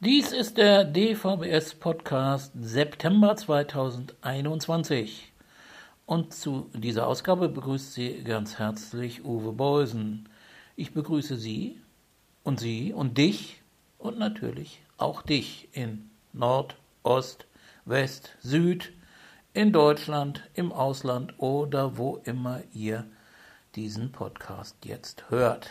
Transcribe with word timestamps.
Dies 0.00 0.32
ist 0.32 0.58
der 0.58 0.84
DVBS 0.84 1.72
Podcast 1.72 2.52
September 2.54 3.34
2021. 3.34 5.32
Und 6.04 6.34
zu 6.34 6.68
dieser 6.74 7.06
Ausgabe 7.06 7.48
begrüßt 7.48 7.94
Sie 7.94 8.22
ganz 8.22 8.58
herzlich 8.58 9.24
Uwe 9.24 9.52
Beusen. 9.52 10.28
Ich 10.76 10.92
begrüße 10.92 11.38
Sie 11.38 11.80
und 12.44 12.60
Sie 12.60 12.92
und 12.92 13.16
dich 13.16 13.62
und 13.96 14.18
natürlich 14.18 14.82
auch 14.98 15.22
dich 15.22 15.70
in 15.72 16.10
Nord, 16.34 16.76
Ost, 17.02 17.46
West, 17.86 18.36
Süd, 18.42 18.92
in 19.54 19.72
Deutschland, 19.72 20.42
im 20.52 20.72
Ausland 20.72 21.32
oder 21.38 21.96
wo 21.96 22.20
immer 22.24 22.60
ihr 22.74 23.06
diesen 23.76 24.12
Podcast 24.12 24.76
jetzt 24.84 25.24
hört. 25.30 25.70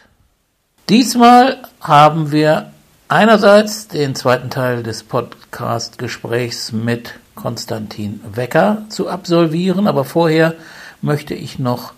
Diesmal 0.89 1.69
haben 1.79 2.31
wir 2.31 2.73
einerseits 3.07 3.87
den 3.87 4.15
zweiten 4.15 4.49
Teil 4.49 4.81
des 4.83 5.03
Podcast-Gesprächs 5.03 6.71
mit 6.71 7.13
Konstantin 7.35 8.19
Wecker 8.33 8.85
zu 8.89 9.07
absolvieren, 9.09 9.87
aber 9.87 10.03
vorher 10.05 10.55
möchte 11.01 11.33
ich 11.33 11.59
noch 11.59 11.93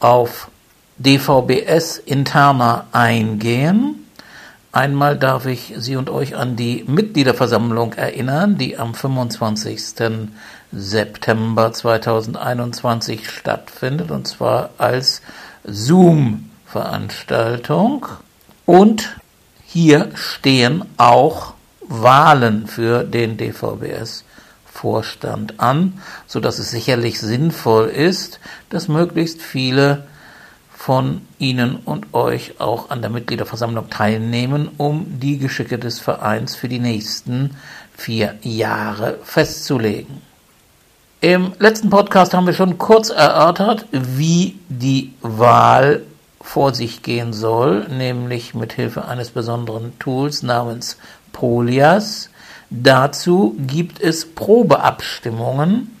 auf 0.00 0.48
DVBS 0.98 1.98
interner 1.98 2.86
eingehen. 2.92 4.06
Einmal 4.72 5.18
darf 5.18 5.46
ich 5.46 5.74
Sie 5.78 5.96
und 5.96 6.10
euch 6.10 6.36
an 6.36 6.54
die 6.56 6.84
Mitgliederversammlung 6.86 7.94
erinnern, 7.94 8.56
die 8.56 8.78
am 8.78 8.94
25. 8.94 9.96
September 10.72 11.72
2021 11.72 13.28
stattfindet, 13.28 14.12
und 14.12 14.28
zwar 14.28 14.70
als 14.78 15.22
Zoom-Veranstaltung. 15.64 18.06
Und 18.64 19.19
hier 19.72 20.10
stehen 20.14 20.84
auch 20.96 21.54
Wahlen 21.82 22.66
für 22.66 23.04
den 23.04 23.36
DVBS-Vorstand 23.36 25.60
an, 25.60 26.00
so 26.26 26.40
dass 26.40 26.58
es 26.58 26.72
sicherlich 26.72 27.20
sinnvoll 27.20 27.86
ist, 27.86 28.40
dass 28.68 28.88
möglichst 28.88 29.40
viele 29.40 30.08
von 30.76 31.20
Ihnen 31.38 31.76
und 31.76 32.14
euch 32.14 32.58
auch 32.58 32.90
an 32.90 33.00
der 33.00 33.10
Mitgliederversammlung 33.10 33.90
teilnehmen, 33.90 34.70
um 34.76 35.20
die 35.20 35.38
Geschicke 35.38 35.78
des 35.78 36.00
Vereins 36.00 36.56
für 36.56 36.68
die 36.68 36.80
nächsten 36.80 37.56
vier 37.96 38.34
Jahre 38.42 39.20
festzulegen. 39.22 40.20
Im 41.20 41.52
letzten 41.60 41.90
Podcast 41.90 42.34
haben 42.34 42.46
wir 42.46 42.54
schon 42.54 42.76
kurz 42.76 43.10
erörtert, 43.10 43.86
wie 43.92 44.58
die 44.68 45.12
Wahl 45.20 46.02
vor 46.40 46.74
sich 46.74 47.02
gehen 47.02 47.32
soll, 47.32 47.86
nämlich 47.88 48.54
mit 48.54 48.72
Hilfe 48.72 49.04
eines 49.06 49.30
besonderen 49.30 49.98
Tools 49.98 50.42
namens 50.42 50.96
Polias. 51.32 52.30
Dazu 52.70 53.56
gibt 53.58 54.00
es 54.00 54.26
Probeabstimmungen, 54.34 55.96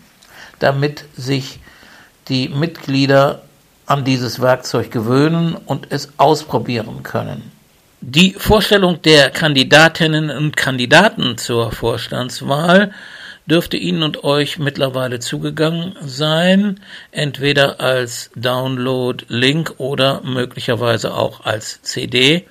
damit 0.58 1.04
sich 1.16 1.60
die 2.28 2.48
Mitglieder 2.48 3.42
an 3.86 4.04
dieses 4.04 4.40
Werkzeug 4.40 4.90
gewöhnen 4.90 5.56
und 5.66 5.88
es 5.90 6.10
ausprobieren 6.16 7.02
können. 7.02 7.50
Die 8.00 8.32
Vorstellung 8.32 9.02
der 9.02 9.30
Kandidatinnen 9.30 10.30
und 10.30 10.56
Kandidaten 10.56 11.36
zur 11.36 11.70
Vorstandswahl 11.72 12.92
dürfte 13.50 13.76
Ihnen 13.76 14.02
und 14.02 14.24
euch 14.24 14.58
mittlerweile 14.58 15.18
zugegangen 15.18 15.96
sein, 16.00 16.80
entweder 17.10 17.80
als 17.80 18.30
Download-Link 18.36 19.74
oder 19.78 20.22
möglicherweise 20.22 21.14
auch 21.14 21.44
als 21.44 21.82
CD. 21.82 22.46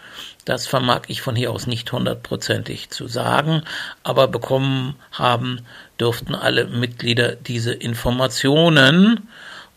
Das 0.46 0.68
vermag 0.68 1.04
ich 1.08 1.22
von 1.22 1.36
hier 1.36 1.52
aus 1.52 1.68
nicht 1.68 1.92
hundertprozentig 1.92 2.90
zu 2.90 3.08
sagen, 3.08 3.64
aber 4.04 4.28
bekommen 4.28 4.96
haben 5.12 5.62
dürften 6.00 6.36
alle 6.36 6.66
Mitglieder 6.66 7.36
diese 7.36 7.74
Informationen 7.74 9.30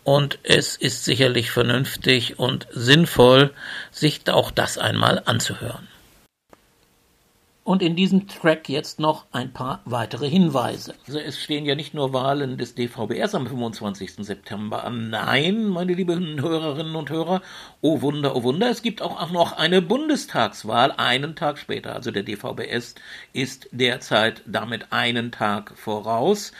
und 0.04 0.38
es 0.42 0.76
ist 0.76 1.04
sicherlich 1.04 1.50
vernünftig 1.50 2.38
und 2.38 2.66
sinnvoll, 2.72 3.52
sich 3.90 4.28
auch 4.28 4.50
das 4.50 4.78
einmal 4.78 5.22
anzuhören. 5.26 5.91
Und 7.64 7.80
in 7.80 7.94
diesem 7.94 8.26
Track 8.26 8.68
jetzt 8.68 8.98
noch 8.98 9.26
ein 9.30 9.52
paar 9.52 9.82
weitere 9.84 10.28
Hinweise. 10.28 10.94
Also 11.06 11.20
es 11.20 11.38
stehen 11.38 11.64
ja 11.64 11.76
nicht 11.76 11.94
nur 11.94 12.12
Wahlen 12.12 12.58
des 12.58 12.74
DVBS 12.74 13.36
am 13.36 13.46
25. 13.46 14.14
September 14.18 14.82
an. 14.82 15.10
Nein, 15.10 15.68
meine 15.68 15.94
lieben 15.94 16.42
Hörerinnen 16.42 16.96
und 16.96 17.08
Hörer, 17.08 17.40
oh 17.80 18.00
Wunder, 18.00 18.34
oh 18.34 18.42
Wunder, 18.42 18.68
es 18.68 18.82
gibt 18.82 19.00
auch 19.00 19.30
noch 19.30 19.52
eine 19.52 19.80
Bundestagswahl 19.80 20.90
einen 20.90 21.36
Tag 21.36 21.56
später. 21.56 21.94
Also 21.94 22.10
der 22.10 22.24
DVBS 22.24 22.96
ist 23.32 23.68
derzeit 23.70 24.42
damit 24.44 24.92
einen 24.92 25.30
Tag 25.30 25.78
voraus. 25.78 26.50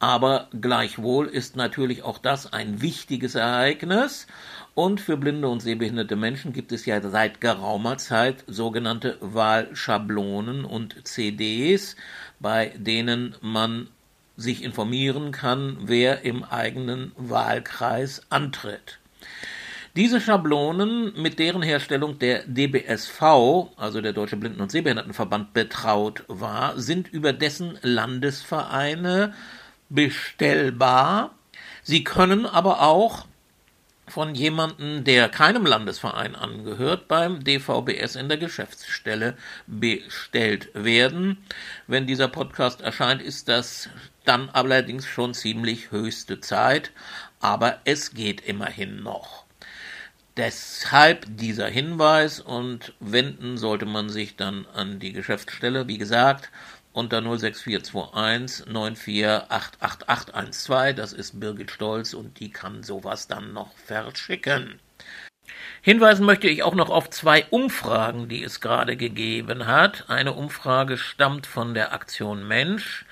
Aber 0.00 0.48
gleichwohl 0.60 1.26
ist 1.26 1.56
natürlich 1.56 2.02
auch 2.02 2.18
das 2.18 2.52
ein 2.52 2.80
wichtiges 2.80 3.34
Ereignis. 3.34 4.26
Und 4.74 5.00
für 5.00 5.16
blinde 5.16 5.48
und 5.48 5.60
sehbehinderte 5.60 6.14
Menschen 6.14 6.52
gibt 6.52 6.70
es 6.70 6.86
ja 6.86 7.00
seit 7.00 7.40
geraumer 7.40 7.98
Zeit 7.98 8.44
sogenannte 8.46 9.18
Wahlschablonen 9.20 10.64
und 10.64 11.06
CDs, 11.06 11.96
bei 12.38 12.72
denen 12.76 13.34
man 13.40 13.88
sich 14.36 14.62
informieren 14.62 15.32
kann, 15.32 15.78
wer 15.80 16.22
im 16.22 16.44
eigenen 16.44 17.10
Wahlkreis 17.16 18.22
antritt. 18.30 19.00
Diese 19.96 20.20
Schablonen, 20.20 21.20
mit 21.20 21.40
deren 21.40 21.62
Herstellung 21.62 22.20
der 22.20 22.44
DBSV, 22.46 23.20
also 23.76 24.00
der 24.00 24.12
Deutsche 24.12 24.36
Blinden- 24.36 24.60
und 24.60 24.70
Sehbehindertenverband, 24.70 25.54
betraut 25.54 26.22
war, 26.28 26.78
sind 26.78 27.08
über 27.08 27.32
dessen 27.32 27.80
Landesvereine 27.82 29.34
bestellbar. 29.88 31.34
Sie 31.82 32.04
können 32.04 32.46
aber 32.46 32.82
auch 32.82 33.26
von 34.10 34.34
jemandem, 34.34 35.04
der 35.04 35.28
keinem 35.28 35.66
Landesverein 35.66 36.34
angehört, 36.34 37.08
beim 37.08 37.44
DVBS 37.44 38.16
in 38.16 38.28
der 38.28 38.38
Geschäftsstelle 38.38 39.36
bestellt 39.66 40.70
werden. 40.74 41.38
Wenn 41.86 42.06
dieser 42.06 42.28
Podcast 42.28 42.80
erscheint, 42.80 43.22
ist 43.22 43.48
das 43.48 43.88
dann 44.24 44.48
allerdings 44.50 45.06
schon 45.06 45.34
ziemlich 45.34 45.90
höchste 45.90 46.40
Zeit, 46.40 46.90
aber 47.40 47.80
es 47.84 48.14
geht 48.14 48.40
immerhin 48.40 49.02
noch. 49.02 49.44
Deshalb 50.36 51.26
dieser 51.28 51.66
Hinweis 51.66 52.38
und 52.38 52.94
wenden 53.00 53.58
sollte 53.58 53.86
man 53.86 54.08
sich 54.08 54.36
dann 54.36 54.66
an 54.72 55.00
die 55.00 55.12
Geschäftsstelle. 55.12 55.88
Wie 55.88 55.98
gesagt, 55.98 56.50
unter 56.92 57.22
06421 57.22 58.66
9488812. 58.66 60.92
Das 60.92 61.12
ist 61.12 61.40
Birgit 61.40 61.70
Stolz 61.70 62.14
und 62.14 62.40
die 62.40 62.50
kann 62.50 62.82
sowas 62.82 63.28
dann 63.28 63.52
noch 63.52 63.76
verschicken. 63.76 64.80
Hinweisen 65.80 66.26
möchte 66.26 66.48
ich 66.48 66.62
auch 66.62 66.74
noch 66.74 66.90
auf 66.90 67.08
zwei 67.10 67.46
Umfragen, 67.46 68.28
die 68.28 68.42
es 68.42 68.60
gerade 68.60 68.96
gegeben 68.96 69.66
hat. 69.66 70.04
Eine 70.08 70.34
Umfrage 70.34 70.98
stammt 70.98 71.46
von 71.46 71.74
der 71.74 71.92
Aktion 71.92 72.46
Mensch 72.46 73.06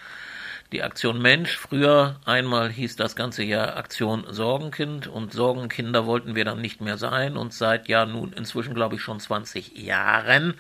die 0.72 0.82
Aktion 0.82 1.21
Mensch. 1.21 1.56
Früher 1.56 2.21
einmal 2.25 2.71
hieß 2.71 2.97
das 2.97 3.16
ganze 3.16 3.43
Jahr 3.43 3.77
Aktion 3.77 4.25
Sorgenkind 4.28 5.06
und 5.06 5.32
Sorgenkinder 5.32 6.06
wollten 6.06 6.34
wir 6.34 6.44
dann 6.44 6.60
nicht 6.60 6.81
mehr 6.81 6.99
sein 6.99 7.37
und 7.37 7.53
seit 7.53 7.88
ja 7.88 8.06
nun 8.06 8.32
inzwischen 8.32 8.75
glaube 8.75 8.97
ich 8.97 9.03
schon 9.03 9.21
20 9.21 9.76
Jahren 9.78 10.55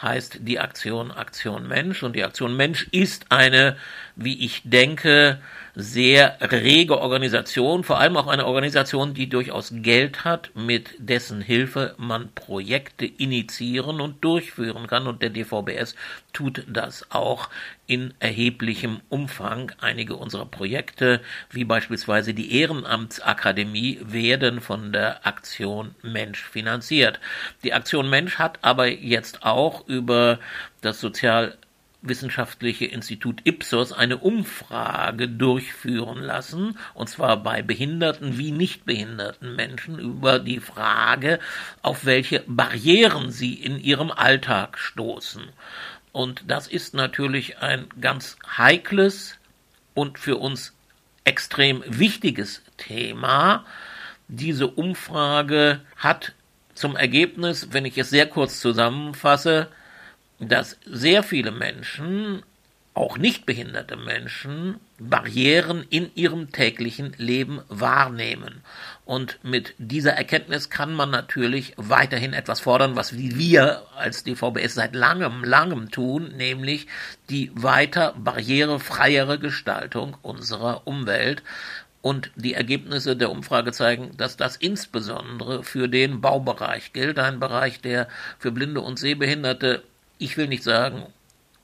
heißt 0.00 0.38
die 0.42 0.60
Aktion 0.60 1.10
Aktion 1.10 1.66
Mensch 1.68 2.02
und 2.02 2.14
die 2.14 2.24
Aktion 2.24 2.56
Mensch 2.56 2.88
ist 2.90 3.26
eine, 3.30 3.76
wie 4.16 4.44
ich 4.44 4.62
denke, 4.64 5.40
sehr 5.80 6.38
rege 6.40 7.00
Organisation, 7.00 7.84
vor 7.84 8.00
allem 8.00 8.16
auch 8.16 8.26
eine 8.26 8.46
Organisation, 8.46 9.14
die 9.14 9.28
durchaus 9.28 9.72
Geld 9.72 10.24
hat, 10.24 10.50
mit 10.56 10.90
dessen 10.98 11.40
Hilfe 11.40 11.94
man 11.98 12.32
Projekte 12.34 13.06
initiieren 13.06 14.00
und 14.00 14.24
durchführen 14.24 14.88
kann. 14.88 15.06
Und 15.06 15.22
der 15.22 15.30
DVBS 15.30 15.94
tut 16.32 16.64
das 16.66 17.06
auch 17.12 17.48
in 17.86 18.12
erheblichem 18.18 19.00
Umfang. 19.08 19.70
Einige 19.80 20.16
unserer 20.16 20.46
Projekte, 20.46 21.20
wie 21.50 21.64
beispielsweise 21.64 22.34
die 22.34 22.60
Ehrenamtsakademie, 22.60 24.00
werden 24.02 24.60
von 24.60 24.92
der 24.92 25.26
Aktion 25.28 25.94
Mensch 26.02 26.42
finanziert. 26.42 27.20
Die 27.62 27.72
Aktion 27.72 28.10
Mensch 28.10 28.40
hat 28.40 28.58
aber 28.62 28.88
jetzt 28.88 29.44
auch 29.44 29.86
über 29.86 30.40
das 30.80 31.00
Sozial 31.00 31.56
wissenschaftliche 32.00 32.84
Institut 32.86 33.40
Ipsos 33.44 33.92
eine 33.92 34.18
Umfrage 34.18 35.28
durchführen 35.28 36.22
lassen, 36.22 36.78
und 36.94 37.08
zwar 37.08 37.42
bei 37.42 37.62
behinderten 37.62 38.38
wie 38.38 38.52
nicht 38.52 38.84
behinderten 38.84 39.56
Menschen 39.56 39.98
über 39.98 40.38
die 40.38 40.60
Frage, 40.60 41.40
auf 41.82 42.04
welche 42.04 42.44
Barrieren 42.46 43.30
sie 43.30 43.54
in 43.54 43.78
ihrem 43.78 44.10
Alltag 44.10 44.78
stoßen. 44.78 45.42
Und 46.12 46.44
das 46.46 46.68
ist 46.68 46.94
natürlich 46.94 47.58
ein 47.58 47.86
ganz 48.00 48.38
heikles 48.56 49.36
und 49.94 50.18
für 50.18 50.36
uns 50.36 50.74
extrem 51.24 51.82
wichtiges 51.86 52.62
Thema. 52.76 53.64
Diese 54.28 54.66
Umfrage 54.68 55.80
hat 55.96 56.32
zum 56.74 56.96
Ergebnis, 56.96 57.68
wenn 57.72 57.84
ich 57.84 57.98
es 57.98 58.10
sehr 58.10 58.26
kurz 58.26 58.60
zusammenfasse, 58.60 59.68
dass 60.38 60.78
sehr 60.86 61.22
viele 61.22 61.50
Menschen 61.50 62.42
auch 62.98 63.16
nicht 63.16 63.46
behinderte 63.46 63.96
Menschen 63.96 64.80
Barrieren 64.98 65.86
in 65.88 66.10
ihrem 66.16 66.50
täglichen 66.50 67.14
Leben 67.16 67.60
wahrnehmen. 67.68 68.62
Und 69.04 69.38
mit 69.44 69.74
dieser 69.78 70.14
Erkenntnis 70.14 70.68
kann 70.68 70.92
man 70.92 71.10
natürlich 71.10 71.74
weiterhin 71.76 72.32
etwas 72.32 72.58
fordern, 72.58 72.96
was 72.96 73.16
wir 73.16 73.82
als 73.96 74.24
DVBS 74.24 74.74
seit 74.74 74.96
langem, 74.96 75.44
langem 75.44 75.92
tun, 75.92 76.32
nämlich 76.36 76.88
die 77.30 77.52
weiter 77.54 78.14
barrierefreiere 78.18 79.38
Gestaltung 79.38 80.16
unserer 80.22 80.84
Umwelt. 80.88 81.44
Und 82.02 82.32
die 82.34 82.54
Ergebnisse 82.54 83.16
der 83.16 83.30
Umfrage 83.30 83.70
zeigen, 83.70 84.16
dass 84.16 84.36
das 84.36 84.56
insbesondere 84.56 85.62
für 85.62 85.88
den 85.88 86.20
Baubereich 86.20 86.92
gilt, 86.92 87.20
ein 87.20 87.38
Bereich, 87.38 87.80
der 87.80 88.08
für 88.38 88.50
Blinde 88.50 88.80
und 88.80 88.98
Sehbehinderte, 88.98 89.84
ich 90.18 90.36
will 90.36 90.48
nicht 90.48 90.62
sagen, 90.62 91.06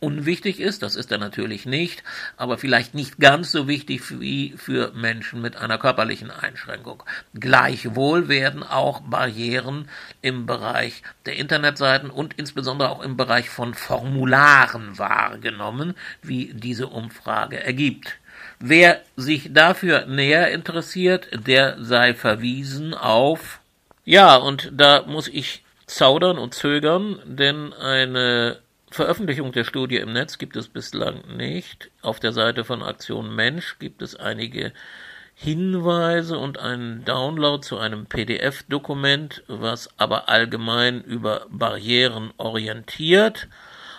unwichtig 0.01 0.61
ist, 0.61 0.83
das 0.83 0.97
ist 0.97 1.11
er 1.11 1.19
natürlich 1.19 1.65
nicht, 1.65 2.03
aber 2.37 2.59
vielleicht 2.59 2.95
nicht 2.95 3.19
ganz 3.19 3.51
so 3.51 3.67
wichtig 3.69 4.21
wie 4.21 4.55
für 4.57 4.93
Menschen 4.93 5.41
mit 5.41 5.57
einer 5.57 5.79
körperlichen 5.79 6.31
Einschränkung. 6.31 7.03
Gleichwohl 7.33 8.29
werden 8.29 8.63
auch 8.63 9.01
Barrieren 9.01 9.89
im 10.21 10.45
Bereich 10.45 11.03
der 11.25 11.37
Internetseiten 11.37 12.11
und 12.11 12.35
insbesondere 12.35 12.91
auch 12.91 13.03
im 13.03 13.17
Bereich 13.17 13.49
von 13.49 13.73
Formularen 13.73 14.99
wahrgenommen, 14.99 15.95
wie 16.23 16.53
diese 16.53 16.89
Umfrage 16.89 17.63
ergibt. 17.65 18.19
Wer 18.59 19.01
sich 19.17 19.53
dafür 19.53 20.07
näher 20.07 20.51
interessiert, 20.51 21.29
der 21.33 21.83
sei 21.83 22.15
verwiesen 22.15 22.95
auf 22.95 23.61
ja, 24.07 24.37
und 24.37 24.71
da 24.75 25.03
muss 25.07 25.29
ich 25.29 25.64
zaudern 25.87 26.39
und 26.39 26.55
zögern, 26.55 27.21
denn 27.25 27.73
eine 27.73 28.61
Veröffentlichung 28.91 29.53
der 29.53 29.65
Studie 29.65 29.97
im 29.97 30.13
Netz 30.13 30.39
gibt 30.39 30.57
es 30.57 30.69
bislang 30.69 31.37
nicht. 31.37 31.91
Auf 32.01 32.21
der 32.21 32.33
Seite 32.33 32.65
von 32.65 32.83
Aktion 32.83 33.35
Mensch 33.35 33.79
gibt 33.81 34.03
es 34.03 34.15
einige 34.15 34.73
Hinweise 35.35 36.39
und 36.39 36.59
einen 36.59 37.05
Download 37.05 37.61
zu 37.61 37.77
einem 37.77 38.07
PDF-Dokument, 38.07 39.43
was 39.49 39.89
aber 39.99 40.29
allgemein 40.29 41.03
über 41.03 41.47
Barrieren 41.51 42.33
orientiert. 42.37 43.49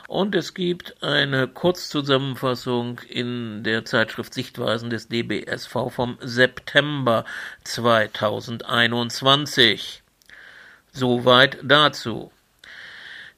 Und 0.08 0.34
es 0.34 0.54
gibt 0.54 1.04
eine 1.04 1.50
Kurzzusammenfassung 1.50 3.02
in 3.10 3.64
der 3.64 3.84
Zeitschrift 3.84 4.34
Sichtweisen 4.34 4.90
des 4.90 5.10
DBSV 5.10 5.90
vom 5.90 6.18
September 6.22 7.26
2021. 7.66 10.05
Soweit 10.97 11.57
dazu. 11.62 12.31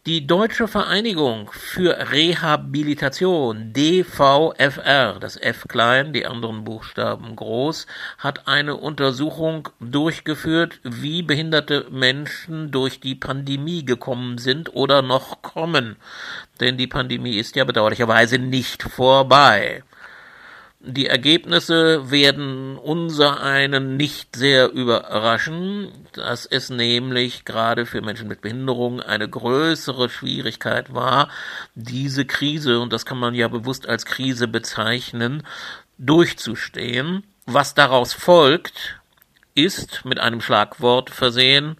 Die 0.06 0.28
Deutsche 0.28 0.68
Vereinigung 0.68 1.50
für 1.52 2.12
Rehabilitation, 2.12 3.74
DVFR, 3.74 5.18
das 5.20 5.38
F 5.42 5.68
klein, 5.68 6.14
die 6.14 6.28
anderen 6.28 6.64
Buchstaben 6.64 7.36
groß, 7.36 7.88
hat 8.20 8.48
eine 8.48 8.78
Untersuchung 8.78 9.70
durchgeführt, 9.80 10.80
wie 10.84 11.24
behinderte 11.24 11.88
Menschen 11.90 12.70
durch 12.70 13.00
die 13.00 13.16
Pandemie 13.16 13.84
gekommen 13.84 14.38
sind 14.38 14.76
oder 14.76 15.02
noch 15.02 15.42
kommen. 15.42 15.96
Denn 16.60 16.78
die 16.78 16.88
Pandemie 16.88 17.38
ist 17.38 17.56
ja 17.56 17.66
bedauerlicherweise 17.66 18.38
nicht 18.38 18.84
vorbei. 18.84 19.82
Die 20.80 21.08
Ergebnisse 21.08 22.12
werden 22.12 22.78
unser 22.78 23.42
einen 23.42 23.98
nicht 23.98 24.36
sehr 24.36 24.72
überraschen, 24.72 25.92
dass 26.14 26.46
es 26.46 26.70
nämlich 26.70 27.46
gerade 27.46 27.88
für 27.88 28.02
Menschen 28.02 28.28
mit 28.28 28.42
Behinderung 28.42 29.02
eine 29.02 29.28
größere 29.28 30.08
Schwierigkeit 30.08 30.94
war, 30.94 31.30
diese 31.74 32.26
Krise, 32.26 32.80
und 32.80 32.94
das 32.94 33.08
kann 33.08 33.18
man 33.18 33.34
ja 33.34 33.48
bewusst 33.48 33.90
als 33.90 34.06
Krise 34.06 34.48
bezeichnen, 34.48 35.42
durchzustehen. 35.98 37.24
Was 37.48 37.74
daraus 37.74 38.14
folgt, 38.14 39.00
ist 39.56 40.06
mit 40.06 40.20
einem 40.20 40.42
Schlagwort 40.42 41.10
versehen, 41.10 41.78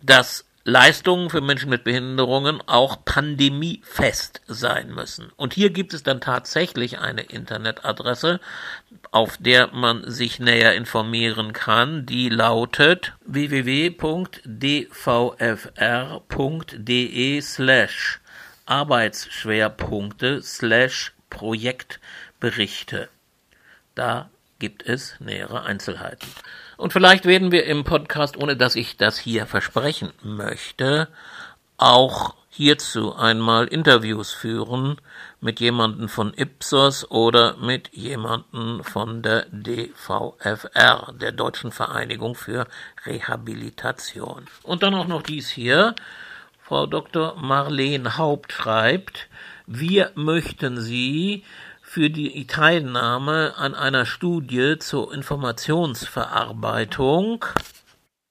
dass 0.00 0.47
Leistungen 0.68 1.30
für 1.30 1.40
Menschen 1.40 1.70
mit 1.70 1.82
Behinderungen 1.82 2.60
auch 2.66 3.02
pandemiefest 3.02 4.42
sein 4.48 4.90
müssen. 4.90 5.32
Und 5.36 5.54
hier 5.54 5.70
gibt 5.70 5.94
es 5.94 6.02
dann 6.02 6.20
tatsächlich 6.20 6.98
eine 6.98 7.22
Internetadresse, 7.22 8.38
auf 9.10 9.38
der 9.38 9.68
man 9.68 10.10
sich 10.10 10.40
näher 10.40 10.74
informieren 10.74 11.54
kann. 11.54 12.04
Die 12.04 12.28
lautet 12.28 13.14
www.dvfr.de 13.24 14.20
slash 17.40 18.20
Arbeitsschwerpunkte 18.66 20.42
slash 20.42 21.14
Projektberichte. 21.30 23.08
Da 23.94 24.28
gibt 24.58 24.82
es 24.82 25.18
nähere 25.18 25.62
Einzelheiten. 25.62 26.28
Und 26.78 26.92
vielleicht 26.92 27.26
werden 27.26 27.50
wir 27.50 27.66
im 27.66 27.82
Podcast, 27.82 28.36
ohne 28.36 28.56
dass 28.56 28.76
ich 28.76 28.96
das 28.96 29.18
hier 29.18 29.46
versprechen 29.46 30.12
möchte, 30.22 31.08
auch 31.76 32.36
hierzu 32.50 33.16
einmal 33.16 33.66
Interviews 33.66 34.32
führen 34.32 34.96
mit 35.40 35.58
jemanden 35.58 36.08
von 36.08 36.32
Ipsos 36.34 37.10
oder 37.10 37.56
mit 37.56 37.92
jemanden 37.94 38.84
von 38.84 39.22
der 39.22 39.46
DVFR, 39.50 41.14
der 41.20 41.32
Deutschen 41.32 41.72
Vereinigung 41.72 42.36
für 42.36 42.68
Rehabilitation. 43.04 44.46
Und 44.62 44.84
dann 44.84 44.94
auch 44.94 45.08
noch 45.08 45.22
dies 45.22 45.50
hier. 45.50 45.96
Frau 46.60 46.86
Dr. 46.86 47.34
Marleen 47.36 48.18
Haupt 48.18 48.52
schreibt, 48.52 49.28
wir 49.66 50.12
möchten 50.14 50.80
Sie 50.80 51.42
für 51.98 52.10
die 52.10 52.46
Teilnahme 52.46 53.54
an 53.56 53.74
einer 53.74 54.06
Studie 54.06 54.76
zur 54.78 55.12
Informationsverarbeitung 55.12 57.44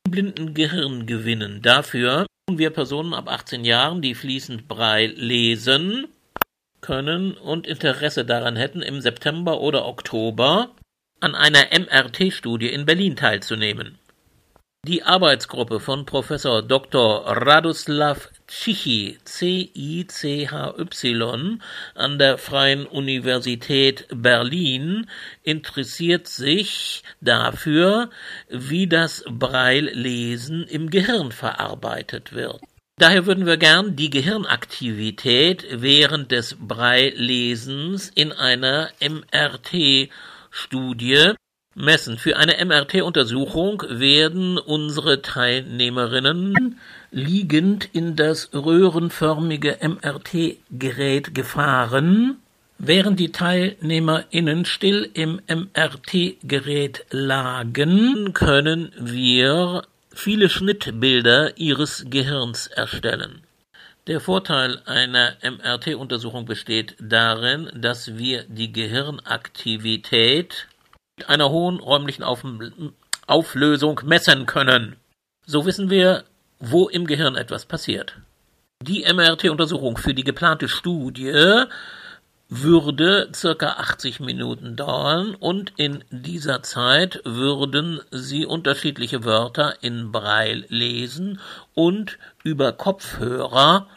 blinden 0.09 0.53
Gehirn 0.53 1.05
gewinnen. 1.05 1.61
Dafür 1.61 2.27
wir 2.49 2.69
Personen 2.69 3.13
ab 3.13 3.27
18 3.27 3.65
Jahren, 3.65 4.01
die 4.01 4.15
fließend 4.15 4.69
Braille 4.69 5.09
lesen 5.09 6.07
können 6.79 7.33
und 7.33 7.67
Interesse 7.67 8.23
daran 8.23 8.55
hätten, 8.55 8.81
im 8.81 9.01
September 9.01 9.59
oder 9.59 9.85
Oktober 9.85 10.69
an 11.19 11.35
einer 11.35 11.65
MRT-Studie 11.77 12.69
in 12.69 12.85
Berlin 12.85 13.17
teilzunehmen. 13.17 13.99
Die 14.87 15.03
Arbeitsgruppe 15.03 15.81
von 15.81 16.05
Professor 16.05 16.63
Dr. 16.63 17.25
Radoslav 17.25 18.29
Cichy 18.47 19.17
(C-I-C-H-Y) 19.25 20.09
an 21.95 22.17
der 22.17 22.37
Freien 22.37 22.85
Universität 22.85 24.07
Berlin 24.09 25.07
interessiert 25.43 26.27
sich 26.27 27.03
dafür, 27.19 28.09
wie 28.49 28.87
das 28.87 29.25
Braillesen 29.27 30.63
im 30.63 30.89
Gehirn 30.89 31.33
verarbeitet 31.33 32.31
wird. 32.33 32.61
Daher 32.99 33.27
würden 33.27 33.45
wir 33.45 33.57
gern 33.57 33.95
die 33.95 34.09
Gehirnaktivität 34.09 35.67
während 35.69 36.31
des 36.31 36.55
Braillesens 36.59 38.09
in 38.15 38.31
einer 38.31 38.89
MRT-Studie 38.99 40.13
messen. 41.77 42.17
Für 42.17 42.37
eine 42.37 42.63
MRT-Untersuchung 42.63 43.83
werden 43.87 44.57
unsere 44.57 45.21
Teilnehmerinnen 45.21 46.79
liegend 47.11 47.87
in 47.93 48.15
das 48.15 48.49
röhrenförmige 48.53 49.77
MRT-Gerät 49.81 51.33
gefahren, 51.33 52.37
während 52.79 53.19
die 53.19 53.31
TeilnehmerInnen 53.31 54.65
still 54.65 55.09
im 55.13 55.39
MRT-Gerät 55.47 57.05
lagen, 57.11 58.33
können 58.33 58.91
wir 58.99 59.83
viele 60.13 60.49
Schnittbilder 60.49 61.57
ihres 61.57 62.05
Gehirns 62.09 62.67
erstellen. 62.67 63.43
Der 64.07 64.19
Vorteil 64.21 64.81
einer 64.85 65.35
MRT-Untersuchung 65.43 66.45
besteht 66.45 66.95
darin, 66.99 67.69
dass 67.75 68.17
wir 68.17 68.45
die 68.47 68.71
Gehirnaktivität 68.71 70.67
mit 71.17 71.29
einer 71.29 71.49
hohen 71.49 71.79
räumlichen 71.79 72.23
Auflösung 73.25 74.01
messen 74.05 74.45
können. 74.45 74.95
So 75.45 75.65
wissen 75.65 75.89
wir, 75.89 76.23
wo 76.59 76.87
im 76.87 77.07
Gehirn 77.07 77.35
etwas 77.35 77.65
passiert. 77.65 78.17
Die 78.81 79.03
MRT-Untersuchung 79.11 79.97
für 79.97 80.13
die 80.13 80.23
geplante 80.23 80.69
Studie 80.69 81.63
würde 82.49 83.29
circa 83.33 83.71
80 83.71 84.19
Minuten 84.19 84.75
dauern 84.75 85.35
und 85.35 85.73
in 85.77 86.03
dieser 86.11 86.61
Zeit 86.61 87.19
würden 87.25 87.99
Sie 88.11 88.45
unterschiedliche 88.45 89.25
Wörter 89.25 89.73
in 89.81 90.11
Braille 90.11 90.65
lesen 90.69 91.41
und 91.73 92.19
über 92.43 92.71
Kopfhörer 92.73 93.87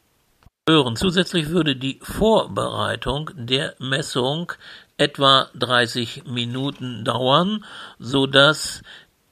hören. 0.70 0.96
Zusätzlich 0.96 1.50
würde 1.50 1.76
die 1.76 2.00
Vorbereitung 2.02 3.30
der 3.34 3.74
Messung 3.78 4.52
etwa 5.00 5.48
30 5.54 6.24
Minuten 6.26 7.04
dauern, 7.04 7.64
so 7.98 8.26
dass 8.26 8.82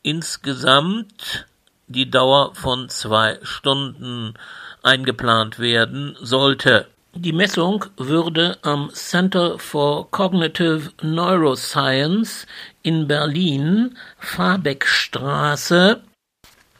insgesamt 0.02 1.46
die 1.86 2.10
Dauer 2.10 2.54
von 2.54 2.88
zwei 2.88 3.38
Stunden 3.42 4.34
eingeplant 4.82 5.58
werden 5.58 6.16
sollte. 6.20 6.86
Die 7.14 7.32
Messung 7.32 7.84
würde 7.96 8.58
am 8.62 8.90
Center 8.92 9.58
for 9.58 10.10
Cognitive 10.10 10.92
Neuroscience 11.02 12.46
in 12.82 13.06
Berlin, 13.06 13.96
Fabeckstraße 14.18 16.00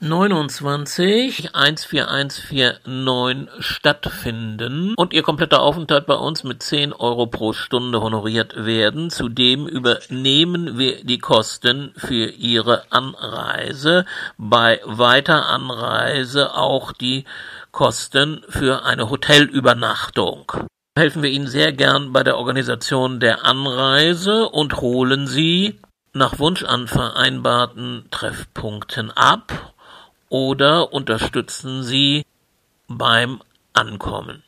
29 0.00 1.50
14149 1.52 3.48
stattfinden 3.58 4.94
und 4.96 5.12
Ihr 5.12 5.24
kompletter 5.24 5.60
Aufenthalt 5.60 6.06
bei 6.06 6.14
uns 6.14 6.44
mit 6.44 6.62
10 6.62 6.92
Euro 6.92 7.26
pro 7.26 7.52
Stunde 7.52 8.00
honoriert 8.00 8.64
werden. 8.64 9.10
Zudem 9.10 9.66
übernehmen 9.66 10.78
wir 10.78 11.02
die 11.04 11.18
Kosten 11.18 11.92
für 11.96 12.26
Ihre 12.26 12.84
Anreise. 12.92 14.04
Bei 14.36 14.80
Weiteranreise 14.84 16.54
auch 16.54 16.92
die 16.92 17.24
Kosten 17.72 18.42
für 18.48 18.84
eine 18.84 19.10
Hotelübernachtung. 19.10 20.52
Helfen 20.96 21.24
wir 21.24 21.30
Ihnen 21.30 21.48
sehr 21.48 21.72
gern 21.72 22.12
bei 22.12 22.22
der 22.22 22.38
Organisation 22.38 23.18
der 23.18 23.44
Anreise 23.44 24.48
und 24.48 24.80
holen 24.80 25.26
Sie 25.26 25.80
nach 26.12 26.38
Wunsch 26.38 26.62
an 26.62 26.86
vereinbarten 26.86 28.06
Treffpunkten 28.12 29.10
ab 29.10 29.74
oder 30.28 30.92
unterstützen 30.92 31.82
Sie 31.82 32.24
beim 32.88 33.40
Ankommen. 33.72 34.42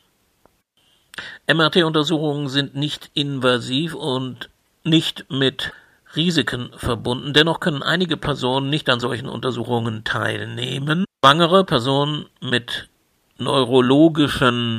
MRT-Untersuchungen 1.47 2.47
sind 2.47 2.75
nicht 2.75 3.11
invasiv 3.13 3.93
und 3.93 4.49
nicht 4.83 5.25
mit 5.29 5.73
Risiken 6.15 6.71
verbunden. 6.75 7.33
Dennoch 7.33 7.59
können 7.59 7.83
einige 7.83 8.17
Personen 8.17 8.69
nicht 8.69 8.89
an 8.89 8.99
solchen 8.99 9.29
Untersuchungen 9.29 10.03
teilnehmen. 10.03 11.05
Schwangere 11.23 11.63
Personen 11.63 12.25
mit 12.41 12.89
neurologischen 13.37 14.77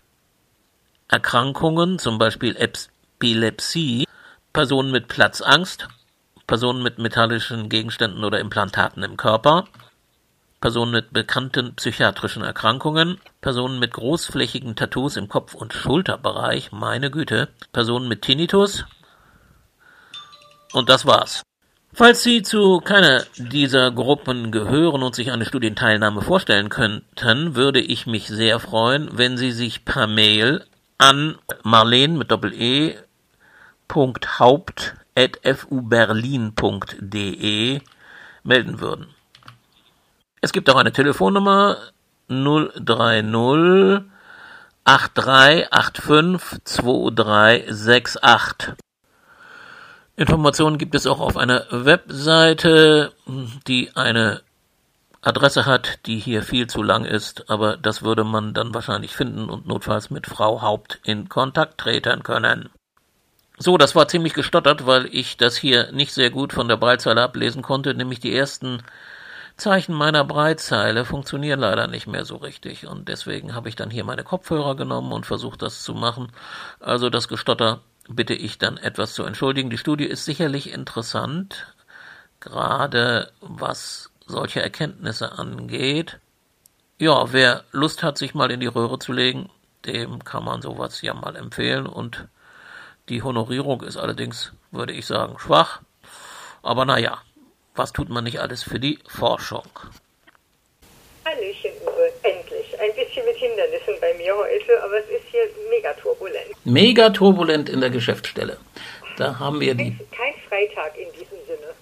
Erkrankungen, 1.08 1.98
zum 1.98 2.18
Beispiel 2.18 2.56
Epilepsie, 2.56 4.06
Personen 4.52 4.90
mit 4.90 5.08
Platzangst, 5.08 5.88
Personen 6.46 6.82
mit 6.82 6.98
metallischen 6.98 7.68
Gegenständen 7.68 8.24
oder 8.24 8.40
Implantaten 8.40 9.02
im 9.02 9.16
Körper, 9.16 9.66
Personen 10.62 10.92
mit 10.92 11.12
bekannten 11.12 11.74
psychiatrischen 11.74 12.42
Erkrankungen, 12.42 13.18
Personen 13.42 13.78
mit 13.78 13.92
großflächigen 13.92 14.76
Tattoos 14.76 15.18
im 15.18 15.28
Kopf- 15.28 15.52
und 15.54 15.74
Schulterbereich, 15.74 16.72
meine 16.72 17.10
Güte, 17.10 17.48
Personen 17.72 18.08
mit 18.08 18.22
Tinnitus. 18.22 18.86
Und 20.72 20.88
das 20.88 21.04
war's. 21.04 21.42
Falls 21.92 22.22
Sie 22.22 22.40
zu 22.42 22.80
keiner 22.80 23.24
dieser 23.36 23.90
Gruppen 23.90 24.50
gehören 24.52 25.02
und 25.02 25.14
sich 25.14 25.30
eine 25.32 25.44
Studienteilnahme 25.44 26.22
vorstellen 26.22 26.70
könnten, 26.70 27.54
würde 27.54 27.80
ich 27.80 28.06
mich 28.06 28.28
sehr 28.28 28.58
freuen, 28.60 29.10
wenn 29.12 29.36
Sie 29.36 29.52
sich 29.52 29.84
per 29.84 30.06
Mail 30.06 30.64
an 30.96 31.36
marleen 31.64 32.16
mit 32.16 32.30
doppel-e 32.30 32.96
Haupt 34.38 34.94
at 35.14 35.38
fuberlin.de 35.58 36.20
melden 38.44 38.80
würden. 38.80 39.08
Es 40.44 40.52
gibt 40.52 40.68
auch 40.68 40.76
eine 40.76 40.90
Telefonnummer 40.90 41.76
030 42.28 44.02
8385 44.84 46.64
2368. 46.64 48.74
Informationen 50.16 50.78
gibt 50.78 50.96
es 50.96 51.06
auch 51.06 51.20
auf 51.20 51.36
einer 51.36 51.64
Webseite, 51.70 53.12
die 53.68 53.94
eine 53.94 54.42
Adresse 55.20 55.64
hat, 55.64 56.00
die 56.06 56.18
hier 56.18 56.42
viel 56.42 56.66
zu 56.66 56.82
lang 56.82 57.04
ist, 57.04 57.48
aber 57.48 57.76
das 57.76 58.02
würde 58.02 58.24
man 58.24 58.52
dann 58.52 58.74
wahrscheinlich 58.74 59.14
finden 59.14 59.48
und 59.48 59.68
notfalls 59.68 60.10
mit 60.10 60.26
Frau 60.26 60.60
Haupt 60.60 60.98
in 61.04 61.28
Kontakt 61.28 61.78
treten 61.78 62.24
können. 62.24 62.68
So, 63.58 63.78
das 63.78 63.94
war 63.94 64.08
ziemlich 64.08 64.34
gestottert, 64.34 64.86
weil 64.86 65.06
ich 65.06 65.36
das 65.36 65.56
hier 65.56 65.92
nicht 65.92 66.12
sehr 66.12 66.30
gut 66.30 66.52
von 66.52 66.66
der 66.66 66.78
Breitzeile 66.78 67.22
ablesen 67.22 67.62
konnte, 67.62 67.94
nämlich 67.94 68.18
die 68.18 68.34
ersten 68.34 68.82
Zeichen 69.62 69.94
meiner 69.94 70.24
Breitzeile 70.24 71.04
funktionieren 71.04 71.60
leider 71.60 71.86
nicht 71.86 72.08
mehr 72.08 72.24
so 72.24 72.34
richtig 72.34 72.88
und 72.88 73.06
deswegen 73.06 73.54
habe 73.54 73.68
ich 73.68 73.76
dann 73.76 73.90
hier 73.90 74.02
meine 74.02 74.24
Kopfhörer 74.24 74.74
genommen 74.74 75.12
und 75.12 75.24
versucht 75.24 75.62
das 75.62 75.84
zu 75.84 75.94
machen. 75.94 76.32
Also 76.80 77.10
das 77.10 77.28
Gestotter 77.28 77.80
bitte 78.08 78.34
ich 78.34 78.58
dann 78.58 78.76
etwas 78.76 79.14
zu 79.14 79.22
entschuldigen. 79.22 79.70
Die 79.70 79.78
Studie 79.78 80.06
ist 80.06 80.24
sicherlich 80.24 80.72
interessant, 80.72 81.76
gerade 82.40 83.30
was 83.40 84.10
solche 84.26 84.60
Erkenntnisse 84.60 85.38
angeht. 85.38 86.18
Ja, 86.98 87.32
wer 87.32 87.62
Lust 87.70 88.02
hat, 88.02 88.18
sich 88.18 88.34
mal 88.34 88.50
in 88.50 88.58
die 88.58 88.66
Röhre 88.66 88.98
zu 88.98 89.12
legen, 89.12 89.48
dem 89.86 90.24
kann 90.24 90.44
man 90.44 90.60
sowas 90.60 91.02
ja 91.02 91.14
mal 91.14 91.36
empfehlen 91.36 91.86
und 91.86 92.26
die 93.08 93.22
Honorierung 93.22 93.82
ist 93.82 93.96
allerdings, 93.96 94.52
würde 94.72 94.92
ich 94.92 95.06
sagen, 95.06 95.38
schwach. 95.38 95.82
Aber 96.64 96.84
naja, 96.84 97.18
was 97.74 97.92
tut 97.92 98.08
man 98.08 98.24
nicht 98.24 98.40
alles 98.40 98.62
für 98.62 98.78
die 98.78 98.98
Forschung? 99.08 99.66
Hallöchen, 101.24 101.70
Uwe, 101.82 102.12
endlich. 102.22 102.80
Ein 102.80 102.94
bisschen 102.94 103.24
mit 103.24 103.36
Hindernissen 103.36 103.94
bei 104.00 104.14
mir 104.14 104.36
heute, 104.36 104.82
aber 104.82 104.98
es 104.98 105.08
ist 105.08 105.24
hier 105.30 105.48
mega 105.70 105.92
turbulent. 105.94 106.46
Mega 106.64 107.10
turbulent 107.10 107.68
in 107.68 107.80
der 107.80 107.90
Geschäftsstelle. 107.90 108.58
Da 109.16 109.38
haben 109.38 109.60
wir 109.60 109.74
die. 109.74 109.96
Kein 110.10 110.34
Freitag 110.48 110.96
in 110.96 111.12
diesem 111.12 111.38
Sinne. 111.46 111.74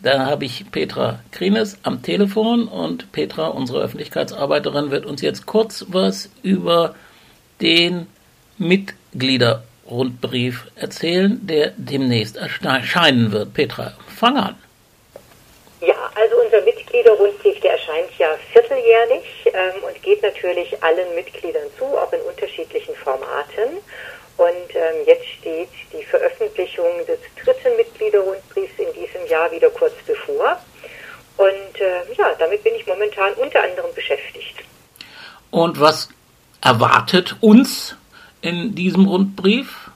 Da 0.00 0.26
habe 0.26 0.44
ich 0.44 0.70
Petra 0.70 1.18
Krines 1.32 1.76
am 1.82 2.02
Telefon 2.02 2.68
und 2.68 3.10
Petra, 3.10 3.48
unsere 3.48 3.82
Öffentlichkeitsarbeiterin, 3.82 4.92
wird 4.92 5.06
uns 5.06 5.22
jetzt 5.22 5.46
kurz 5.46 5.86
was 5.88 6.30
über 6.42 6.94
den 7.60 8.06
Mitgliederrundbrief 8.58 10.68
erzählen, 10.76 11.44
der 11.44 11.72
demnächst 11.76 12.36
erscheinen 12.36 13.32
wird. 13.32 13.54
Petra, 13.54 13.94
fang 14.06 14.36
an. 14.36 14.54
Mitgliederrundbrief, 16.98 17.60
der 17.60 17.72
erscheint 17.72 18.10
ja 18.18 18.28
vierteljährlich 18.52 19.24
ähm, 19.46 19.82
und 19.84 20.02
geht 20.02 20.22
natürlich 20.22 20.82
allen 20.82 21.14
Mitgliedern 21.14 21.68
zu, 21.78 21.84
auch 21.84 22.12
in 22.12 22.20
unterschiedlichen 22.22 22.94
Formaten. 22.96 23.78
Und 24.36 24.74
ähm, 24.74 25.06
jetzt 25.06 25.26
steht 25.38 25.68
die 25.92 26.04
Veröffentlichung 26.04 26.86
des 27.06 27.18
dritten 27.42 27.76
Mitgliederrundbriefs 27.76 28.78
in 28.78 28.92
diesem 28.94 29.26
Jahr 29.28 29.50
wieder 29.50 29.70
kurz 29.70 29.94
bevor. 30.06 30.58
Und 31.36 31.80
äh, 31.80 32.14
ja, 32.16 32.34
damit 32.38 32.62
bin 32.64 32.74
ich 32.74 32.86
momentan 32.86 33.32
unter 33.34 33.62
anderem 33.62 33.92
beschäftigt. 33.94 34.56
Und 35.50 35.80
was 35.80 36.08
erwartet 36.60 37.36
uns 37.40 37.96
in 38.40 38.74
diesem 38.74 39.06
Rundbrief? 39.06 39.87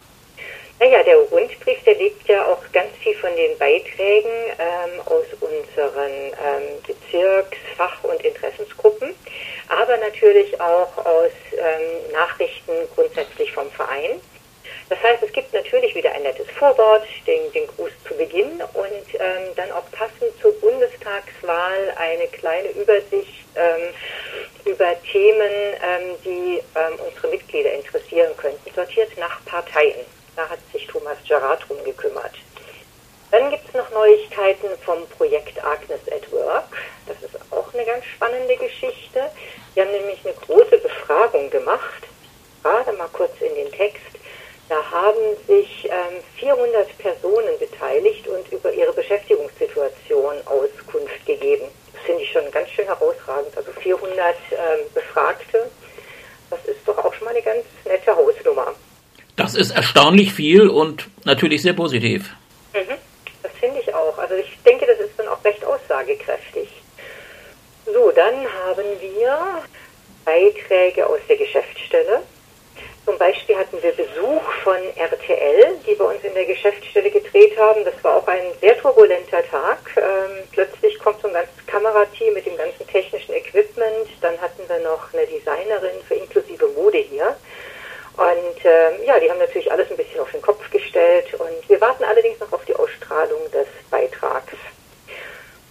Naja, 0.82 1.00
der 1.04 1.16
Rundbrief, 1.16 1.78
der 1.84 1.94
legt 1.94 2.26
ja 2.26 2.44
auch 2.44 2.60
ganz 2.72 2.90
viel 3.04 3.14
von 3.14 3.30
den 3.36 3.56
Beiträgen 3.56 4.32
ähm, 4.58 5.00
aus 5.04 5.26
unseren 5.38 6.10
ähm, 6.10 6.82
Bezirks-, 6.84 7.56
Fach- 7.76 8.02
und 8.02 8.20
Interessensgruppen, 8.24 9.14
aber 9.68 9.96
natürlich 9.98 10.60
auch 10.60 10.90
aus 11.06 11.30
ähm, 11.52 12.12
Nachrichten 12.12 12.72
grundsätzlich 12.96 13.52
vom 13.52 13.70
Verein. 13.70 14.20
Das 14.88 15.00
heißt, 15.04 15.22
es 15.22 15.32
gibt 15.32 15.52
natürlich 15.52 15.94
wieder 15.94 16.10
ein 16.16 16.24
nettes 16.24 16.50
Vorwort, 16.58 17.04
den, 17.28 17.52
den 17.52 17.68
Gruß 17.68 17.92
zu 18.08 18.14
Beginn 18.14 18.60
und 18.74 19.20
ähm, 19.20 19.54
dann 19.54 19.70
auch 19.70 19.88
passend 19.92 20.36
zur 20.40 20.52
Bundestagswahl 20.60 21.94
eine 21.94 22.26
kleine 22.26 22.70
Übersicht 22.70 23.44
ähm, 23.54 23.94
über 24.64 25.00
Themen, 25.12 25.52
ähm, 25.80 26.16
die 26.24 26.60
ähm, 26.74 26.98
unsere 27.06 27.28
Mitglieder 27.28 27.72
interessieren 27.72 28.36
könnten, 28.36 28.68
sortiert 28.74 29.16
nach 29.16 29.44
Parteien. 29.44 30.21
Da 30.42 30.48
hat 30.48 30.58
sich 30.72 30.88
Thomas 30.88 31.18
Gerard 31.24 31.62
drum 31.68 31.84
gekümmert. 31.84 32.32
Dann 33.30 33.48
gibt 33.50 33.68
es 33.68 33.74
noch 33.74 33.88
Neuigkeiten 33.90 34.70
vom 34.84 35.06
Projekt 35.10 35.62
Agnes 35.64 36.00
at 36.10 36.32
Work. 36.32 36.66
Das 37.06 37.16
ist 37.22 37.38
auch 37.52 37.72
eine 37.72 37.84
ganz 37.84 38.04
spannende 38.06 38.56
Geschichte. 38.56 39.30
Wir 39.74 39.84
haben 39.84 39.92
nämlich 39.92 40.18
eine 40.24 40.34
große 40.34 40.78
Befragung 40.78 41.48
gemacht, 41.48 42.02
gerade 42.64 42.92
mal 42.94 43.06
kurz 43.12 43.30
in 43.40 43.54
den 43.54 43.70
Text. 43.70 44.02
Da 44.68 44.82
haben 44.90 45.36
sich 45.46 45.84
ähm, 45.84 46.24
400 46.38 46.98
Personen 46.98 47.56
beteiligt 47.60 48.26
und 48.26 48.50
über 48.50 48.72
ihre 48.72 48.92
Beschäftigungssituation 48.94 50.44
Auskunft 50.46 51.24
gegeben. 51.24 51.66
Das 51.92 52.02
finde 52.02 52.24
ich 52.24 52.32
schon 52.32 52.50
ganz 52.50 52.68
schön 52.70 52.86
herausragend. 52.86 53.56
Also 53.56 53.70
400 53.70 54.34
ähm, 54.50 54.56
Befragte, 54.92 55.70
das 56.50 56.64
ist 56.64 56.80
doch 56.84 56.98
auch 56.98 57.14
schon 57.14 57.26
mal 57.26 57.30
eine 57.30 57.42
ganz 57.42 57.64
nette 57.84 58.16
Hausnummer. 58.16 58.74
Das 59.36 59.54
ist 59.54 59.70
erstaunlich 59.70 60.32
viel 60.32 60.68
und 60.68 61.08
natürlich 61.24 61.62
sehr 61.62 61.72
positiv. 61.72 62.30
Mhm, 62.74 62.98
das 63.42 63.52
finde 63.52 63.80
ich 63.80 63.94
auch. 63.94 64.18
Also 64.18 64.34
ich 64.34 64.58
denke, 64.64 64.86
das 64.86 64.98
ist 64.98 65.18
dann 65.18 65.28
auch 65.28 65.42
recht 65.44 65.64
aussagekräftig. 65.64 66.68
So, 67.86 68.10
dann 68.12 68.34
haben 68.34 68.86
wir 69.00 69.62
Beiträge 70.24 71.06
aus 71.06 71.20
der 71.28 71.36
Geschäftsstelle. 71.36 72.22
Zum 73.04 73.18
Beispiel 73.18 73.56
hatten 73.56 73.82
wir 73.82 73.90
Besuch 73.92 74.42
von 74.62 74.76
RTL, 74.94 75.76
die 75.84 75.94
bei 75.94 76.04
uns 76.04 76.22
in 76.22 76.34
der 76.34 76.44
Geschäftsstelle 76.44 77.10
gedreht 77.10 77.58
haben. 77.58 77.84
Das 77.84 77.94
war 78.02 78.16
auch 78.16 78.26
ein 78.28 78.44
sehr 78.60 78.78
turbulenter 78.78 79.42
Tag. 79.50 79.78
Ähm, 79.96 80.44
plötzlich 80.52 80.96
kommt 81.00 81.20
so 81.20 81.26
ein 81.26 81.34
ganzes 81.34 81.66
Kamerateam 81.66 82.34
mit 82.34 82.46
dem 82.46 82.56
ganzen 82.56 82.86
technischen 82.86 83.34
Equipment. 83.34 84.08
Dann 84.20 84.40
hatten 84.40 84.62
wir 84.68 84.78
noch 84.80 85.12
eine 85.12 85.26
Designerin 85.26 86.00
für 86.06 86.14
inklusive 86.14 86.68
Mode 86.76 86.98
hier. 86.98 87.34
Und 88.16 88.64
äh, 88.64 88.92
ein 89.92 89.96
bisschen 89.96 90.20
auf 90.20 90.30
den 90.30 90.42
Kopf 90.42 90.68
gestellt 90.70 91.32
und 91.34 91.68
wir 91.68 91.80
warten 91.80 92.04
allerdings 92.04 92.38
noch 92.40 92.52
auf 92.52 92.64
die 92.64 92.74
Ausstrahlung 92.74 93.50
des 93.50 93.66
Beitrags. 93.90 94.52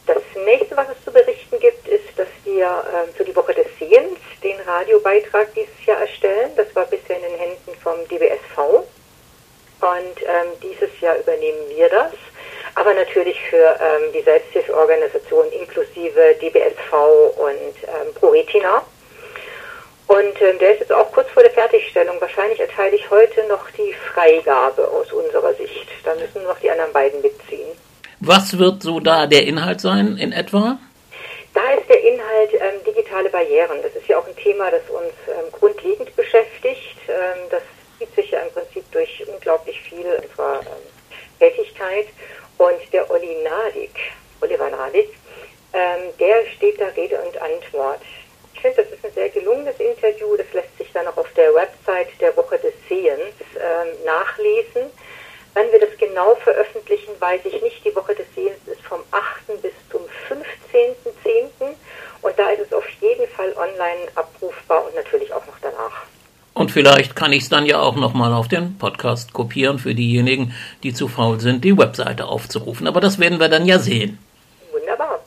Das 0.08 0.24
nächste, 0.46 0.76
was 0.76 0.88
es 0.90 1.04
zu 1.06 1.12
berichten 1.12 1.60
gibt, 1.60 1.88
ist, 1.88 2.18
dass 2.18 2.28
wir 2.44 2.66
äh, 2.66 3.12
für 3.16 3.24
die 3.24 3.36
Woche 3.36 3.54
des 3.54 3.68
Sehens 3.78 4.18
den 4.44 4.60
Radiobeitrag 4.62 5.54
dieses 5.54 5.86
Jahr 5.86 6.02
erstellen. 6.02 6.52
Das 6.56 6.74
war 6.76 6.86
bisher 6.86 7.18
in 7.18 7.24
den 7.24 7.38
Händen 7.38 7.74
vom 7.84 8.08
DBSV 8.08 8.58
und 9.82 10.22
ähm, 10.22 10.52
dieses 10.62 11.00
Jahr 11.00 11.18
übernehmen 11.18 11.70
wir 11.70 11.90
das. 11.90 12.14
Aber 12.76 12.94
natürlich 12.94 13.40
für 13.50 13.78
ähm, 13.80 14.12
die 14.14 14.22
Selbsthilfeorganisation 14.22 15.52
inklusive 15.52 16.36
DBSV 16.42 16.94
und 17.38 17.76
ähm, 17.84 18.14
ProRetina. 18.16 18.84
Und 20.22 20.42
ähm, 20.42 20.60
der 20.60 20.74
ist 20.74 20.82
jetzt 20.82 20.94
auch 20.94 21.12
kurz 21.12 21.30
vor 21.30 21.42
der 21.42 21.52
Fertigstellung. 21.52 22.20
Wahrscheinlich 22.20 22.60
erteile 22.60 22.96
ich 22.96 23.10
heute 23.10 23.44
noch 23.48 23.70
die 23.72 23.94
Freigabe 24.14 24.88
aus 24.88 25.12
unserer 25.12 25.54
Sicht. 25.56 25.88
Da 26.04 26.14
müssen 26.16 26.44
noch 26.44 26.60
die 26.60 26.70
anderen 26.70 26.94
beiden 26.94 27.22
mitziehen. 27.22 27.70
Was 28.20 28.58
wird 28.60 28.84
so 28.84 29.00
da 29.00 29.26
der 29.26 29.48
Inhalt 29.48 29.82
sein 29.82 30.18
in 30.18 30.32
etwa? 30.32 30.78
Da 31.56 31.72
ist 31.72 31.90
der 31.90 32.04
Inhalt 32.04 32.54
ähm, 32.54 32.84
digitale 32.86 33.30
Barrieren. 33.30 33.80
Das 33.82 33.96
ist 33.96 34.08
ja 34.08 34.20
auch 34.20 34.28
ein 34.28 34.36
Thema, 34.36 34.70
das 34.70 34.82
uns 34.90 35.14
ähm, 35.28 35.52
grundlegend 35.52 36.16
beschäftigt. 36.16 36.98
Ähm, 37.08 37.50
das 37.50 37.64
zieht 37.98 38.14
sich 38.16 38.30
ja 38.30 38.42
im 38.42 38.52
Prinzip 38.54 38.84
durch 38.92 39.24
unglaublich 39.28 39.82
viel 39.82 40.06
unserer 40.06 40.60
ähm, 40.62 41.40
Tätigkeit. 41.40 42.08
Und 42.58 42.94
der 42.94 43.10
Olli 43.10 43.38
Nadik, 43.44 43.96
Oliver 44.40 44.70
Nadik, 44.70 45.10
ähm, 45.74 46.14
der 46.20 46.46
steht 46.56 46.80
da 46.80 46.86
Rede 46.88 47.20
und 47.22 47.42
Antwort. 47.42 48.02
Ich 48.54 48.62
finde, 48.62 48.84
das 48.84 48.92
ist 48.92 49.06
ein 49.06 49.14
sehr 49.14 49.30
gelungenes 49.30 49.80
Interview. 49.80 50.36
Das 50.38 50.52
lässt 50.54 50.78
sich 50.78 50.92
dann 50.94 51.08
auch 51.08 51.18
auf 51.18 51.32
der 51.34 51.54
Website 51.54 52.10
der 52.20 52.36
Woche 52.38 52.58
des 52.60 52.74
Sehens 52.88 53.36
ähm, 53.56 54.06
nachlesen. 54.06 54.92
Wann 55.54 55.72
wir 55.72 55.80
das 55.80 55.98
genau 55.98 56.36
veröffentlichen, 56.36 57.12
weiß 57.20 57.42
ich 57.46 57.62
nicht. 57.62 57.84
Die 57.84 57.96
Woche 57.96 58.16
des 58.16 58.26
Sehens 58.36 58.60
ist 58.68 58.82
vom 58.82 59.02
8. 59.12 59.62
bis 59.62 59.74
zum 59.90 60.02
15.10. 60.30 61.76
Und 62.22 62.40
da 62.40 62.50
ist 62.52 62.62
es 62.62 62.74
auf 62.74 62.88
jeden 63.02 63.28
Fall 63.30 63.54
online 63.58 64.08
abrufbar 64.16 64.86
und 64.86 64.96
natürlich 64.96 65.34
auch 65.34 65.46
noch 65.46 65.58
danach. 65.62 66.04
Und 66.54 66.72
vielleicht 66.72 67.16
kann 67.16 67.34
ich 67.34 67.44
es 67.44 67.50
dann 67.50 67.66
ja 67.66 67.80
auch 67.80 67.96
nochmal 67.96 68.34
auf 68.34 68.48
den 68.48 68.78
Podcast 68.78 69.34
kopieren 69.34 69.80
für 69.80 69.96
diejenigen, 69.96 70.54
die 70.84 70.94
zu 70.94 71.08
faul 71.08 71.40
sind, 71.40 71.64
die 71.64 71.78
Webseite 71.78 72.26
aufzurufen. 72.26 72.88
Aber 72.88 73.00
das 73.02 73.20
werden 73.20 73.40
wir 73.40 73.50
dann 73.50 73.66
ja 73.66 73.80
sehen. 73.80 74.20
Wunderbar. 74.72 75.20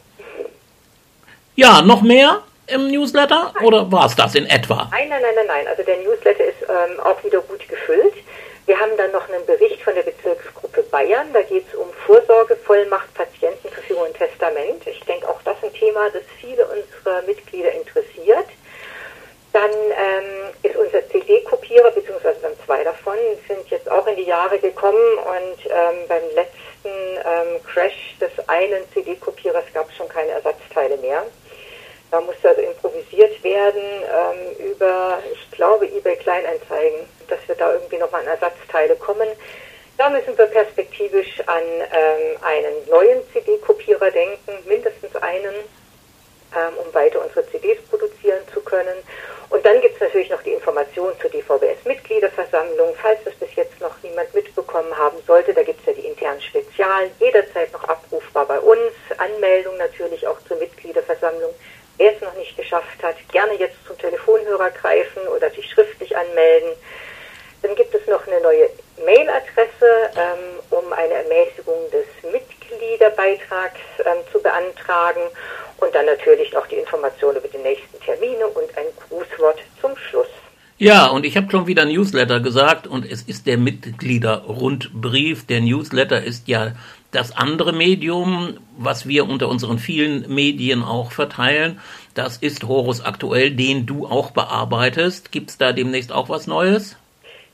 Ja, 1.57 1.83
noch 1.83 2.03
mehr 2.03 2.43
im 2.67 2.91
Newsletter 2.91 3.53
nein. 3.55 3.65
oder 3.65 3.91
war 3.91 4.07
es 4.07 4.17
das 4.17 4.35
in 4.35 4.47
etwa? 4.47 4.89
Nein, 4.91 5.09
nein, 5.09 5.23
nein, 5.23 5.35
nein, 5.35 5.47
nein. 5.47 5.69
Also 5.69 5.83
der 5.83 5.99
Newsletter 5.99 6.45
ist 6.45 6.63
ähm, 6.63 7.01
auch 7.01 7.23
wieder 7.23 7.41
gut 7.41 7.69
gefüllt. 7.69 8.15
Wir 8.67 8.81
haben 8.81 8.97
dann 8.97 9.13
noch 9.13 9.29
einen 9.29 9.45
Bericht 9.45 9.83
von 9.83 9.95
der 9.95 10.03
Bezirksgruppe 10.03 10.83
Bayern. 10.85 11.27
Da 11.35 11.43
geht 11.43 11.67
es 11.69 11.75
um 11.75 11.93
Vorsorgevollmacht, 12.07 13.13
Patientenverfügung 13.13 14.05
und 14.05 14.17
Testament. 14.17 14.87
Ich 14.87 15.01
denke 15.01 15.29
auch 15.29 15.41
das 15.45 15.57
ein 15.63 15.73
Thema, 15.75 16.09
das 16.11 16.23
viele 16.41 16.67
unserer 16.67 17.23
Mitglieder 17.23 17.73
interessiert. 17.73 18.47
Dann 19.53 19.71
ähm, 19.71 20.51
ist 20.63 20.77
unser 20.77 21.07
CD-Kopierer, 21.11 21.91
beziehungsweise 21.91 22.41
dann 22.41 22.53
zwei 22.65 22.83
davon, 22.83 23.15
sind 23.47 23.69
jetzt 23.71 23.89
auch 23.89 24.07
in 24.07 24.17
die 24.17 24.25
Jahre 24.25 24.59
gekommen 24.59 25.19
und 25.19 25.67
ähm, 25.67 26.09
beim 26.09 26.23
letzten 26.35 26.89
ähm, 26.89 27.63
Crash 27.65 28.17
des 28.21 28.33
einen 28.49 28.83
CD-Kopierers 28.93 29.67
gab 29.73 29.89
es 29.91 29.97
schon 29.97 30.09
keine 30.09 30.33
Ersatzteile 30.33 30.97
mehr. 30.97 31.25
Da 32.15 32.21
musste 32.21 32.49
also 32.49 32.61
improvisiert 32.61 33.43
werden 33.43 33.83
ähm, 33.83 34.71
über, 34.71 35.19
ich 35.33 35.51
glaube, 35.51 35.85
eBay 35.87 36.15
Kleinanzeigen, 36.15 37.01
dass 37.27 37.41
wir 37.49 37.57
da 37.57 37.73
irgendwie 37.73 37.97
nochmal 37.97 38.21
an 38.21 38.29
Ersatzteile 38.29 38.95
kommen. 38.95 39.27
Da 39.99 40.09
müssen 40.11 40.39
wir 40.39 40.47
perspektivisch 40.47 41.41
an 41.47 41.65
ähm, 41.65 42.39
einen 42.41 42.89
neuen 42.89 43.21
CD-Kopierer 43.33 44.13
denken, 44.13 44.53
mindestens 44.65 45.17
einen, 45.17 45.57
ähm, 46.55 46.75
um 46.87 46.95
weiter 46.95 47.21
unsere 47.21 47.45
CDs 47.51 47.83
produzieren 47.91 48.47
zu 48.53 48.61
können. 48.61 48.95
Und 49.51 49.67
dann 49.67 49.81
gibt 49.81 49.97
es 49.97 50.01
natürlich 50.01 50.31
noch 50.31 50.43
die 50.43 50.53
Information 50.53 51.13
zur 51.21 51.31
DVBS-Mitgliederversammlung. 51.31 52.95
Falls 53.03 53.25
das 53.25 53.35
bis 53.35 53.53
jetzt 53.57 53.81
noch 53.81 54.01
niemand 54.05 54.33
mitbekommen 54.33 54.97
haben 54.97 55.19
sollte, 55.27 55.53
da 55.53 55.65
gibt 55.65 55.81
es 55.81 55.87
ja 55.87 55.93
die 55.93 56.07
internen 56.07 56.41
Spezialen, 56.41 57.11
jederzeit 57.19 57.73
noch 57.73 57.83
abrufbar 57.89 58.47
bei 58.47 58.61
uns. 58.61 58.93
Anmeldung 59.19 59.77
natürlich 59.79 60.25
auch 60.29 60.41
zur 60.47 60.59
Mitgliederversammlung. 60.59 61.53
Wer 61.97 62.15
es 62.15 62.21
noch 62.21 62.35
nicht 62.35 62.57
geschafft 62.57 63.03
hat, 63.03 63.17
gerne 63.31 63.55
jetzt 63.55 63.77
zum 63.87 63.97
Telefonhörer 63.99 64.71
greifen 64.71 65.29
oder 65.29 65.51
sich 65.51 65.69
schriftlich 65.71 66.17
anmelden. 66.17 66.71
Dann 67.63 67.75
gibt 67.77 67.95
es 67.95 68.07
noch 68.07 68.27
eine 68.27 68.41
neue 68.41 68.69
Mailadresse, 69.05 70.11
ähm, 70.17 70.61
um 70.71 70.93
eine 70.93 71.15
Ermäßigung 71.15 71.91
des 71.91 72.07
Mitgliederbeitrags 72.31 73.81
ähm, 74.01 74.19
zu 74.33 74.41
beantragen 74.43 75.23
und 75.79 75.95
dann 75.95 76.07
natürlich 76.07 76.53
noch 76.53 76.67
die 76.67 76.77
Information 76.77 77.37
über 77.37 77.49
die 77.49 77.59
nächsten 77.59 78.01
Termine 78.01 78.47
und 78.49 78.77
ein 78.77 78.87
Grußwort 79.09 79.59
zum 79.81 79.97
Schluss. 79.97 80.29
Ja, 80.77 81.07
und 81.07 81.25
ich 81.25 81.37
habe 81.37 81.51
schon 81.51 81.69
wieder 81.69 81.85
Newsletter 81.85 82.41
gesagt 82.41 82.89
und 82.89 83.11
es 83.11 83.23
ist 83.23 83.47
der 83.47 83.57
Mitgliederrundbrief. 83.59 85.47
Der 85.47 85.61
Newsletter 85.61 86.23
ist 86.23 86.49
ja 86.49 86.73
das 87.15 87.37
andere 87.37 87.73
Medium, 87.73 88.59
was 88.77 89.07
wir 89.07 89.29
unter 89.29 89.49
unseren 89.49 89.79
vielen 89.79 90.33
Medien 90.33 90.83
auch 90.83 91.13
verteilen. 91.13 91.81
Das 92.15 92.37
ist 92.37 92.65
Horus 92.65 93.05
Aktuell, 93.05 93.51
den 93.53 93.87
du 93.87 94.07
auch 94.07 94.33
bearbeitest. 94.33 95.33
Gibt 95.33 95.51
es 95.51 95.59
da 95.59 95.73
demnächst 95.73 96.13
auch 96.13 96.29
was 96.29 96.47
Neues? 96.47 96.97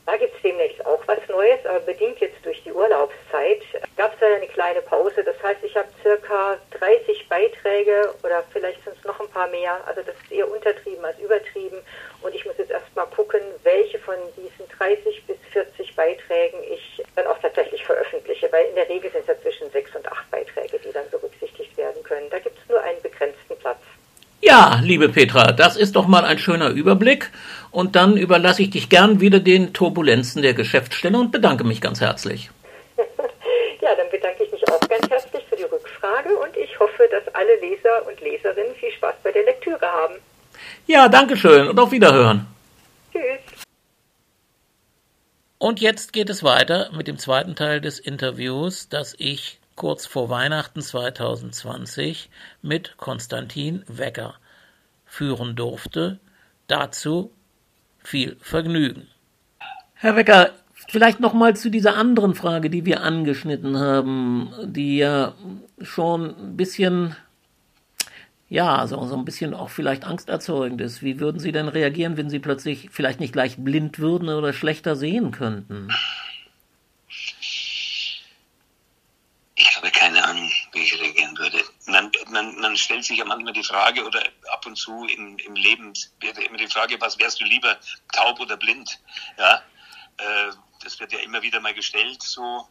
Da 0.05 0.17
gibt 0.17 0.35
es 0.35 0.41
demnächst 0.41 0.83
auch 0.85 1.01
was 1.05 1.19
Neues, 1.29 1.59
aber 1.65 1.79
bedingt 1.81 2.19
jetzt 2.19 2.43
durch 2.43 2.61
die 2.63 2.73
Urlaubszeit 2.73 3.61
gab 3.95 4.13
es 4.13 4.19
da 4.19 4.25
eine 4.25 4.47
kleine 4.47 4.81
Pause. 4.81 5.23
Das 5.23 5.41
heißt, 5.43 5.63
ich 5.63 5.75
habe 5.75 5.87
circa 6.01 6.57
30 6.71 7.29
Beiträge 7.29 8.13
oder 8.23 8.43
vielleicht 8.51 8.83
sind 8.83 8.97
es 8.97 9.05
noch 9.05 9.19
ein 9.19 9.29
paar 9.29 9.47
mehr. 9.47 9.79
Also 9.85 10.01
das 10.01 10.15
ist 10.23 10.31
eher 10.31 10.51
untertrieben 10.51 11.05
als 11.05 11.19
übertrieben. 11.19 11.77
Und 12.21 12.35
ich 12.35 12.45
muss 12.45 12.57
jetzt 12.57 12.71
erstmal 12.71 13.07
gucken, 13.07 13.39
welche 13.63 13.97
von 13.99 14.15
diesen 14.37 14.69
30 14.77 15.23
bis 15.25 15.37
40 15.51 15.95
Beiträgen 15.95 16.59
ich 16.71 17.03
dann 17.15 17.27
auch 17.27 17.37
tatsächlich 17.39 17.83
veröffentliche, 17.83 18.51
weil 18.51 18.65
in 18.67 18.75
der 18.75 18.87
Regel 18.89 19.11
sind 19.11 19.21
es 19.21 19.27
ja 19.27 19.41
zwischen 19.41 19.69
sechs 19.71 19.95
und 19.95 20.07
acht 20.11 20.29
Beiträge, 20.29 20.79
die 20.79 20.91
dann 20.91 21.09
berücksichtigt 21.09 21.75
werden 21.77 22.03
können. 22.03 22.29
Da 22.29 22.39
gibt 22.39 22.57
es 22.57 22.69
nur 22.69 22.81
einen 22.81 23.01
begrenzten 23.01 23.57
Platz. 23.57 23.79
Ja, 24.43 24.79
liebe 24.83 25.09
Petra, 25.09 25.51
das 25.51 25.77
ist 25.77 25.95
doch 25.95 26.07
mal 26.07 26.25
ein 26.25 26.39
schöner 26.39 26.69
Überblick. 26.69 27.29
Und 27.69 27.95
dann 27.95 28.17
überlasse 28.17 28.63
ich 28.63 28.71
dich 28.71 28.89
gern 28.89 29.21
wieder 29.21 29.39
den 29.39 29.73
Turbulenzen 29.73 30.41
der 30.41 30.53
Geschäftsstelle 30.53 31.17
und 31.17 31.31
bedanke 31.31 31.63
mich 31.63 31.79
ganz 31.79 32.01
herzlich. 32.01 32.49
ja, 33.81 33.95
dann 33.95 34.09
bedanke 34.09 34.43
ich 34.43 34.51
mich 34.51 34.67
auch 34.67 34.79
ganz 34.89 35.07
herzlich 35.09 35.43
für 35.47 35.55
die 35.55 35.63
Rückfrage 35.63 36.35
und 36.35 36.57
ich 36.57 36.79
hoffe, 36.79 37.07
dass 37.11 37.33
alle 37.35 37.55
Leser 37.57 38.07
und 38.07 38.19
Leserinnen 38.21 38.73
viel 38.75 38.91
Spaß 38.91 39.15
bei 39.23 39.31
der 39.31 39.43
Lektüre 39.43 39.85
haben. 39.85 40.15
Ja, 40.91 41.07
danke 41.07 41.37
schön 41.37 41.69
und 41.69 41.79
auf 41.79 41.93
Wiederhören. 41.93 42.47
Tschüss. 43.13 43.63
Und 45.57 45.79
jetzt 45.79 46.11
geht 46.11 46.29
es 46.29 46.43
weiter 46.43 46.89
mit 46.91 47.07
dem 47.07 47.17
zweiten 47.17 47.55
Teil 47.55 47.79
des 47.79 47.97
Interviews, 47.97 48.89
das 48.89 49.15
ich 49.17 49.61
kurz 49.75 50.05
vor 50.05 50.29
Weihnachten 50.29 50.81
2020 50.81 52.29
mit 52.61 52.97
Konstantin 52.97 53.85
Wecker 53.87 54.35
führen 55.05 55.55
durfte. 55.55 56.19
Dazu 56.67 57.31
viel 58.03 58.35
Vergnügen. 58.41 59.07
Herr 59.93 60.17
Wecker, 60.17 60.49
vielleicht 60.89 61.21
noch 61.21 61.33
mal 61.33 61.55
zu 61.55 61.69
dieser 61.69 61.95
anderen 61.95 62.35
Frage, 62.35 62.69
die 62.69 62.85
wir 62.85 63.01
angeschnitten 63.01 63.79
haben, 63.79 64.51
die 64.65 64.97
ja 64.97 65.35
schon 65.81 66.35
ein 66.37 66.57
bisschen 66.57 67.15
ja, 68.51 68.85
so, 68.85 69.01
so 69.05 69.15
ein 69.15 69.23
bisschen 69.23 69.53
auch 69.53 69.69
vielleicht 69.69 70.03
angsterzeugend 70.03 70.81
ist. 70.81 71.01
Wie 71.01 71.21
würden 71.21 71.39
Sie 71.39 71.53
denn 71.53 71.69
reagieren, 71.69 72.17
wenn 72.17 72.29
Sie 72.29 72.39
plötzlich 72.39 72.89
vielleicht 72.91 73.21
nicht 73.21 73.31
gleich 73.31 73.55
blind 73.55 73.97
würden 73.97 74.27
oder 74.27 74.51
schlechter 74.51 74.97
sehen 74.97 75.31
könnten? 75.31 75.87
Ich 79.55 79.77
habe 79.77 79.89
keine 79.91 80.21
Ahnung, 80.25 80.51
wie 80.73 80.81
ich 80.81 80.99
reagieren 80.99 81.37
würde. 81.37 81.63
Man, 81.85 82.11
man, 82.29 82.59
man 82.59 82.75
stellt 82.75 83.05
sich 83.05 83.19
ja 83.19 83.23
manchmal 83.23 83.53
die 83.53 83.63
Frage, 83.63 84.05
oder 84.05 84.21
ab 84.51 84.65
und 84.65 84.75
zu 84.75 85.05
im, 85.05 85.37
im 85.37 85.55
Leben 85.55 85.93
wird 86.19 86.37
immer 86.39 86.57
die 86.57 86.67
Frage, 86.67 86.99
was 86.99 87.17
wärst 87.19 87.39
du 87.39 87.45
lieber, 87.45 87.77
taub 88.11 88.37
oder 88.41 88.57
blind? 88.57 88.99
Ja, 89.37 89.61
äh, 90.17 90.51
das 90.83 90.99
wird 90.99 91.13
ja 91.13 91.19
immer 91.19 91.41
wieder 91.41 91.61
mal 91.61 91.73
gestellt 91.73 92.21
so. 92.21 92.67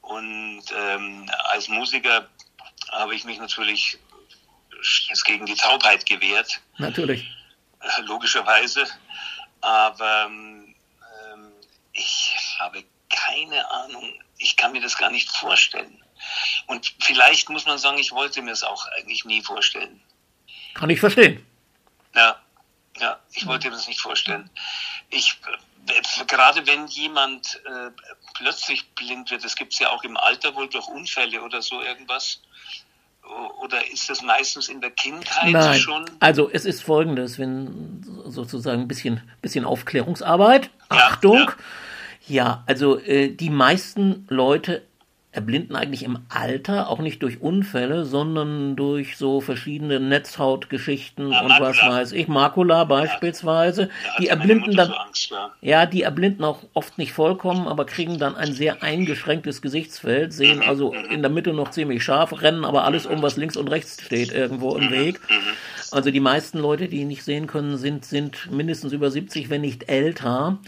Und 0.00 0.62
ähm, 0.78 1.28
als 1.50 1.66
Musiker 1.66 2.28
habe 2.92 3.16
ich 3.16 3.24
mich 3.24 3.40
natürlich 3.40 3.98
gegen 5.24 5.46
die 5.46 5.54
Taubheit 5.54 6.06
gewehrt. 6.06 6.60
Natürlich. 6.78 7.30
Äh, 7.80 8.02
logischerweise. 8.02 8.86
Aber 9.60 10.26
ähm, 10.26 10.74
ich 11.92 12.34
habe 12.58 12.84
keine 13.08 13.70
Ahnung. 13.70 14.12
Ich 14.38 14.56
kann 14.56 14.72
mir 14.72 14.80
das 14.80 14.96
gar 14.96 15.10
nicht 15.10 15.30
vorstellen. 15.30 16.02
Und 16.66 16.94
vielleicht 17.00 17.48
muss 17.48 17.66
man 17.66 17.78
sagen, 17.78 17.98
ich 17.98 18.12
wollte 18.12 18.42
mir 18.42 18.52
es 18.52 18.62
auch 18.62 18.86
eigentlich 18.96 19.24
nie 19.24 19.42
vorstellen. 19.42 20.00
Kann 20.74 20.90
ich 20.90 21.00
verstehen. 21.00 21.44
Ja, 22.14 22.40
ja, 22.98 23.18
ich 23.32 23.46
wollte 23.46 23.68
mir 23.68 23.76
das 23.76 23.88
nicht 23.88 24.00
vorstellen. 24.00 24.50
Ich 25.10 25.36
gerade 26.26 26.66
wenn 26.66 26.86
jemand 26.88 27.60
äh, 27.64 27.90
plötzlich 28.34 28.88
blind 28.90 29.30
wird, 29.30 29.44
das 29.44 29.56
gibt 29.56 29.72
es 29.72 29.78
ja 29.78 29.90
auch 29.90 30.02
im 30.04 30.16
Alter 30.16 30.54
wohl 30.54 30.68
durch 30.68 30.86
Unfälle 30.88 31.42
oder 31.42 31.62
so 31.62 31.80
irgendwas. 31.80 32.40
Oder 33.62 33.90
ist 33.92 34.08
das 34.08 34.22
meistens 34.22 34.68
in 34.68 34.80
der 34.80 34.90
Kindheit 34.90 35.52
Nein. 35.52 35.78
schon? 35.78 36.04
Also 36.20 36.48
es 36.50 36.64
ist 36.64 36.82
folgendes, 36.82 37.38
wenn 37.38 38.02
sozusagen 38.26 38.82
ein 38.82 38.88
bisschen, 38.88 39.20
bisschen 39.42 39.64
Aufklärungsarbeit. 39.64 40.70
Ja, 40.90 40.96
Achtung. 40.96 41.50
Ja, 42.26 42.62
also 42.66 42.98
äh, 42.98 43.28
die 43.28 43.50
meisten 43.50 44.26
Leute 44.28 44.82
erblinden 45.30 45.76
eigentlich 45.76 46.04
im 46.04 46.18
Alter, 46.30 46.88
auch 46.88 47.00
nicht 47.00 47.22
durch 47.22 47.40
Unfälle, 47.42 48.06
sondern 48.06 48.76
durch 48.76 49.16
so 49.18 49.40
verschiedene 49.42 50.00
Netzhautgeschichten 50.00 51.30
Ja, 51.30 51.42
und 51.42 51.50
was 51.50 51.76
Makula. 51.76 51.96
weiß 51.96 52.12
ich, 52.12 52.28
Makula 52.28 52.84
beispielsweise. 52.84 53.90
Hatte 54.04 54.22
Die 54.22 54.28
erblinden 54.28 54.74
dann, 54.74 54.90
Angst, 54.90 55.30
ja. 55.30 55.50
ja, 55.60 55.86
die 55.86 56.02
erblinden 56.02 56.44
auch 56.44 56.60
oft 56.72 56.96
nicht 56.96 57.12
vollkommen, 57.12 57.68
aber 57.68 57.84
kriegen 57.84 58.18
dann 58.18 58.36
ein 58.36 58.54
sehr 58.54 58.82
eingeschränktes 58.82 59.60
Gesichtsfeld, 59.60 60.32
sehen 60.32 60.62
also 60.62 60.94
in 61.10 61.20
der 61.20 61.30
Mitte 61.30 61.52
noch 61.52 61.70
ziemlich 61.70 62.02
scharf, 62.02 62.40
rennen 62.40 62.64
aber 62.64 62.84
alles 62.84 63.04
um, 63.06 63.20
was 63.22 63.36
links 63.36 63.56
und 63.56 63.68
rechts 63.68 64.02
steht, 64.02 64.32
irgendwo 64.32 64.76
im 64.76 64.90
Weg. 64.90 65.20
Also 65.92 66.10
die 66.10 66.20
meisten 66.20 66.58
Leute, 66.58 66.88
die 66.88 67.04
nicht 67.04 67.24
sehen 67.24 67.46
können, 67.46 67.76
sind, 67.78 68.04
sind 68.04 68.50
mindestens 68.50 68.92
über 68.92 69.10
70, 69.10 69.50
wenn 69.50 69.62
nicht 69.62 69.88
älter. 69.88 70.58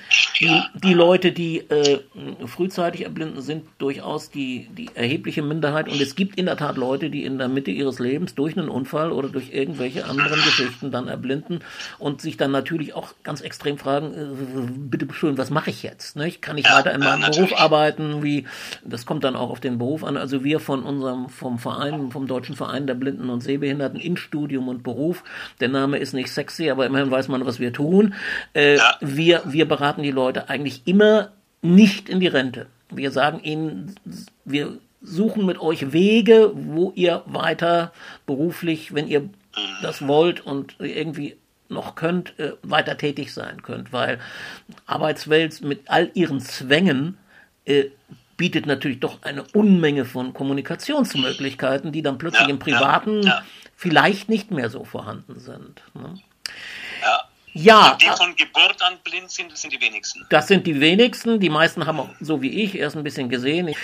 Die, 0.41 0.63
die 0.83 0.95
Leute, 0.95 1.33
die 1.33 1.59
äh, 1.71 2.01
frühzeitig 2.47 3.05
erblinden, 3.05 3.43
sind 3.43 3.65
durchaus 3.79 4.31
die, 4.31 4.69
die 4.77 4.91
erhebliche 4.95 5.43
Minderheit. 5.43 5.89
Und 5.89 6.01
es 6.01 6.15
gibt 6.15 6.39
in 6.39 6.47
der 6.47 6.57
Tat 6.57 6.77
Leute, 6.77 7.11
die 7.11 7.25
in 7.25 7.39
der 7.39 7.49
Mitte 7.49 7.71
ihres 7.71 7.99
Lebens 7.99 8.35
durch 8.35 8.57
einen 8.57 8.69
Unfall 8.69 9.13
oder 9.13 9.29
durch 9.29 9.53
irgendwelche 9.53 10.07
anderen 10.07 10.41
Geschichten 10.43 10.91
dann 10.91 11.09
erblinden 11.09 11.61
und 11.99 12.21
sich 12.21 12.37
dann 12.37 12.51
natürlich 12.51 12.95
auch 12.95 13.15
ganz 13.23 13.41
extrem 13.41 13.79
fragen, 13.79 14.15
äh, 14.15 14.71
bitte 14.77 15.07
schön, 15.13 15.37
was 15.37 15.51
mache 15.51 15.71
ich 15.71 15.83
jetzt? 15.83 16.17
Nicht? 16.17 16.41
Kann 16.41 16.57
ich 16.57 16.65
weiter 16.65 16.93
in 16.93 17.01
meinem. 17.01 17.21
Beruf 17.31 17.59
arbeiten? 17.61 18.23
Wie, 18.23 18.47
das 18.85 19.07
kommt 19.07 19.25
dann 19.25 19.37
auch 19.37 19.51
auf 19.51 19.61
den 19.61 19.79
Beruf 19.79 20.05
an. 20.05 20.17
Also 20.17 20.45
wir 20.45 20.61
von 20.61 20.83
unserem, 20.83 21.29
vom 21.29 21.59
Verein, 21.59 22.11
vom 22.11 22.27
Deutschen 22.27 22.57
Verein 22.57 22.87
der 22.87 22.95
Blinden 22.95 23.29
und 23.31 23.43
Sehbehinderten 23.43 24.01
in 24.01 24.17
Studium 24.17 24.69
und 24.69 24.83
Beruf, 24.83 25.10
der 25.61 25.69
Name 25.69 25.99
ist 25.99 26.13
nicht 26.15 26.31
sexy, 26.31 26.71
aber 26.71 26.87
immerhin 26.87 27.11
weiß 27.11 27.29
man, 27.29 27.45
was 27.47 27.61
wir 27.61 27.73
tun. 27.73 28.15
Äh, 28.55 28.77
Ja. 28.77 28.97
wir, 29.01 29.43
wir 29.47 29.67
beraten 29.67 30.03
die 30.03 30.11
Leute 30.11 30.49
eigentlich 30.49 30.83
immer 30.87 31.31
nicht 31.63 32.09
in 32.09 32.21
die 32.21 32.27
Rente. 32.29 32.67
Wir 32.91 33.11
sagen 33.11 33.41
ihnen, 33.43 33.95
wir 34.45 34.79
suchen 35.03 35.47
mit 35.47 35.59
euch 35.61 35.93
Wege, 35.93 36.51
wo 36.55 36.93
ihr 36.95 37.23
weiter 37.27 37.93
beruflich, 38.27 38.95
wenn 38.95 39.09
ihr 39.09 39.29
das 39.83 40.07
wollt 40.07 40.45
und 40.47 40.77
irgendwie 40.79 41.37
noch 41.69 41.95
könnt, 41.95 42.39
äh, 42.39 42.53
weiter 42.63 42.97
tätig 42.97 43.33
sein 43.33 43.63
könnt, 43.63 43.93
weil 43.93 44.19
Arbeitswelt 44.87 45.63
mit 45.63 45.83
all 45.87 46.11
ihren 46.15 46.41
Zwängen 46.41 47.17
äh, 47.65 47.85
bietet 48.37 48.67
natürlich 48.67 49.01
doch 49.01 49.23
eine 49.23 49.45
Unmenge 49.55 50.05
von 50.05 50.33
Kommunikationsmöglichkeiten, 50.35 51.93
die 51.93 52.03
dann 52.03 52.19
plötzlich 52.19 52.43
Ja, 52.43 52.49
im 52.49 52.59
Privaten 52.59 53.23
ja, 53.23 53.29
ja. 53.29 53.43
Vielleicht 53.81 54.29
nicht 54.29 54.51
mehr 54.51 54.69
so 54.69 54.85
vorhanden 54.85 55.41
sind. 55.41 55.83
Ne? 55.95 56.15
Ja. 57.01 57.25
Ja, 57.53 57.99
Die 58.01 58.07
von 58.17 58.37
Geburt 58.37 58.81
an 58.81 58.99
blind 59.03 59.29
sind, 59.29 59.51
das 59.51 59.63
sind 59.63 59.73
die 59.73 59.81
wenigsten. 59.81 60.25
das 60.31 60.47
sind 60.47 60.69
die 60.69 60.79
wenigsten. 60.81 61.41
Die 61.41 61.49
meisten 61.51 61.85
haben 61.85 61.99
auch, 61.99 62.11
so 62.21 62.41
wie 62.43 62.63
ich, 62.63 62.77
erst 62.77 62.97
ein 62.97 63.03
bisschen 63.03 63.29
gesehen. 63.29 63.75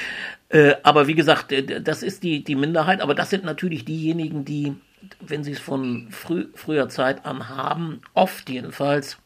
Äh, 0.51 0.75
aber 0.85 1.09
wie 1.09 1.15
gesagt, 1.17 1.51
äh, 1.51 1.81
das 1.83 2.05
ist 2.05 2.23
die, 2.23 2.45
die 2.45 2.55
Minderheit. 2.55 3.01
Aber 3.01 3.15
das 3.17 3.31
sind 3.31 3.43
natürlich 3.43 3.85
diejenigen, 3.85 4.45
die, 4.45 4.77
wenn 5.19 5.43
sie 5.43 5.51
es 5.53 5.59
von 5.59 6.09
früh, 6.13 6.47
früher 6.55 6.89
Zeit 6.91 7.27
an 7.27 7.49
haben, 7.49 8.03
oft 8.15 8.49
jedenfalls, 8.51 9.19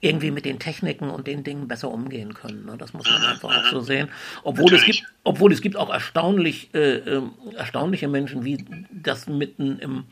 irgendwie 0.00 0.30
mit 0.30 0.44
den 0.44 0.58
Techniken 0.58 1.10
und 1.10 1.26
den 1.26 1.44
Dingen 1.44 1.68
besser 1.68 1.90
umgehen 1.90 2.34
können. 2.34 2.66
Ne? 2.66 2.76
Das 2.78 2.92
muss 2.92 3.08
man 3.10 3.22
einfach 3.22 3.48
auch 3.48 3.70
so 3.70 3.80
sehen. 3.80 4.08
Obwohl 4.42 4.72
es 4.74 4.84
gibt, 4.84 5.02
obwohl 5.24 5.52
es 5.52 5.60
gibt 5.60 5.76
auch 5.76 5.90
erstaunlich, 5.90 6.74
äh, 6.74 6.96
ähm, 6.96 7.32
erstaunliche 7.56 8.08
Menschen, 8.08 8.44
wie 8.44 8.64
das 8.90 9.26
mitten 9.26 9.78
im, 9.78 10.04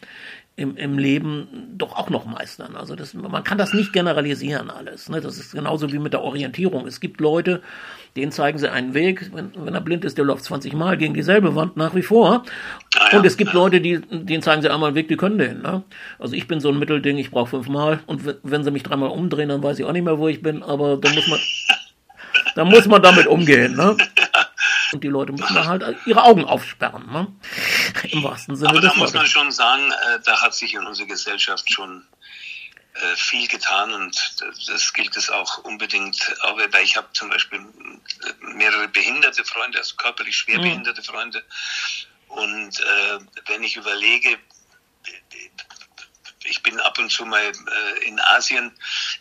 im, 0.57 0.77
im 0.77 0.99
Leben 0.99 1.49
doch 1.77 1.97
auch 1.97 2.11
noch 2.11 2.27
meistern. 2.27 2.77
Also 2.77 2.95
das, 2.95 3.13
man 3.15 3.43
kann 3.43 3.59
das 3.59 3.73
nicht 3.73 3.93
generalisieren 3.93 4.71
alles. 4.71 5.09
Ne? 5.09 5.21
Das 5.21 5.37
ist 5.37 5.53
genauso 5.53 5.93
wie 5.93 5.99
mit 5.99 6.13
der 6.13 6.23
Orientierung. 6.23 6.87
Es 6.87 7.01
gibt 7.01 7.21
Leute, 7.21 7.61
denen 8.15 8.31
zeigen 8.31 8.59
sie 8.59 8.71
einen 8.71 8.95
Weg. 8.95 9.31
Wenn, 9.35 9.51
wenn 9.57 9.75
er 9.75 9.81
blind 9.81 10.05
ist, 10.05 10.17
der 10.17 10.25
läuft 10.25 10.45
20 10.45 10.73
Mal 10.75 10.97
gegen 10.97 11.13
dieselbe 11.13 11.57
Wand 11.57 11.77
nach 11.77 11.97
wie 11.97 12.03
vor. 12.03 12.45
Ah 12.97 13.09
ja, 13.11 13.19
und 13.19 13.27
es 13.27 13.37
gibt 13.37 13.53
ja. 13.53 13.59
Leute, 13.59 13.81
die, 13.81 14.01
denen 14.01 14.43
zeigen 14.43 14.63
sie 14.63 14.71
einmal 14.71 14.89
einen 14.89 14.97
Weg, 14.97 15.09
die 15.09 15.17
können 15.17 15.39
den. 15.39 15.61
Ne? 15.63 15.83
Also 16.21 16.35
ich 16.37 16.47
bin 16.47 16.61
so 16.61 16.69
ein 16.69 16.79
Mittelding, 16.79 17.19
ich 17.19 17.33
brauche 17.33 17.51
fünfmal. 17.51 17.99
Und 18.07 18.25
wenn- 18.25 18.37
wenn 18.45 18.63
sie 18.63 18.71
mich 18.71 18.85
dreimal 18.85 19.09
umdrehen, 19.11 19.49
dann 19.49 19.63
weiß 19.63 19.81
ich 19.81 19.85
auch 19.85 19.93
nicht 19.93 20.05
mehr, 20.05 20.19
wo 20.19 20.29
ich 20.29 20.41
bin. 20.41 20.63
Aber 20.63 20.97
da 20.99 21.11
muss 21.13 21.27
man, 21.27 21.41
da 22.55 22.65
muss 22.65 22.87
man 22.87 23.03
damit 23.03 23.27
umgehen. 23.27 23.75
Ne? 23.75 23.97
Und 24.93 25.03
die 25.05 25.09
Leute 25.09 25.33
müssen 25.33 25.55
da 25.55 25.67
halt 25.67 25.97
ihre 26.07 26.23
Augen 26.23 26.45
aufsperren. 26.45 27.11
Ne? 27.11 27.27
Im 28.11 28.23
wahrsten 28.23 28.57
Sinne 28.57 28.71
Aber 28.71 28.81
da 28.81 28.95
muss 28.95 29.13
man 29.13 29.27
schon 29.27 29.51
sagen, 29.53 29.91
äh, 29.91 30.21
da 30.25 30.41
hat 30.43 30.55
sich 30.55 30.75
in 30.75 30.85
unserer 30.87 31.07
Gesellschaft 31.07 31.71
schon 31.73 32.07
äh, 32.95 33.17
viel 33.17 33.49
getan 33.49 33.93
und 33.93 34.17
das- 34.41 34.67
das 34.67 34.93
gilt 34.93 35.17
es 35.17 35.29
auch 35.29 35.59
unbedingt. 35.59 36.33
Aber 36.43 36.73
weil 36.73 36.85
ich 36.85 36.97
habe 36.97 37.09
zum 37.13 37.29
Beispiel 37.29 37.59
äh, 37.59 38.45
mehrere 38.55 38.87
behinderte 38.89 39.45
Freunde, 39.45 39.79
also 39.79 39.97
körperlich 39.97 40.37
schwer 40.37 40.59
behinderte 40.61 41.03
Freunde. 41.03 41.43
Und 42.29 42.79
äh, 42.81 43.19
wenn 43.47 43.63
ich 43.65 43.77
überlege, 43.77 44.39
ich 46.45 46.63
bin 46.63 46.79
ab 46.81 46.99
und 46.99 47.11
zu 47.11 47.25
mal 47.25 47.41
äh, 47.43 48.05
in 48.07 48.21
Asien 48.21 48.71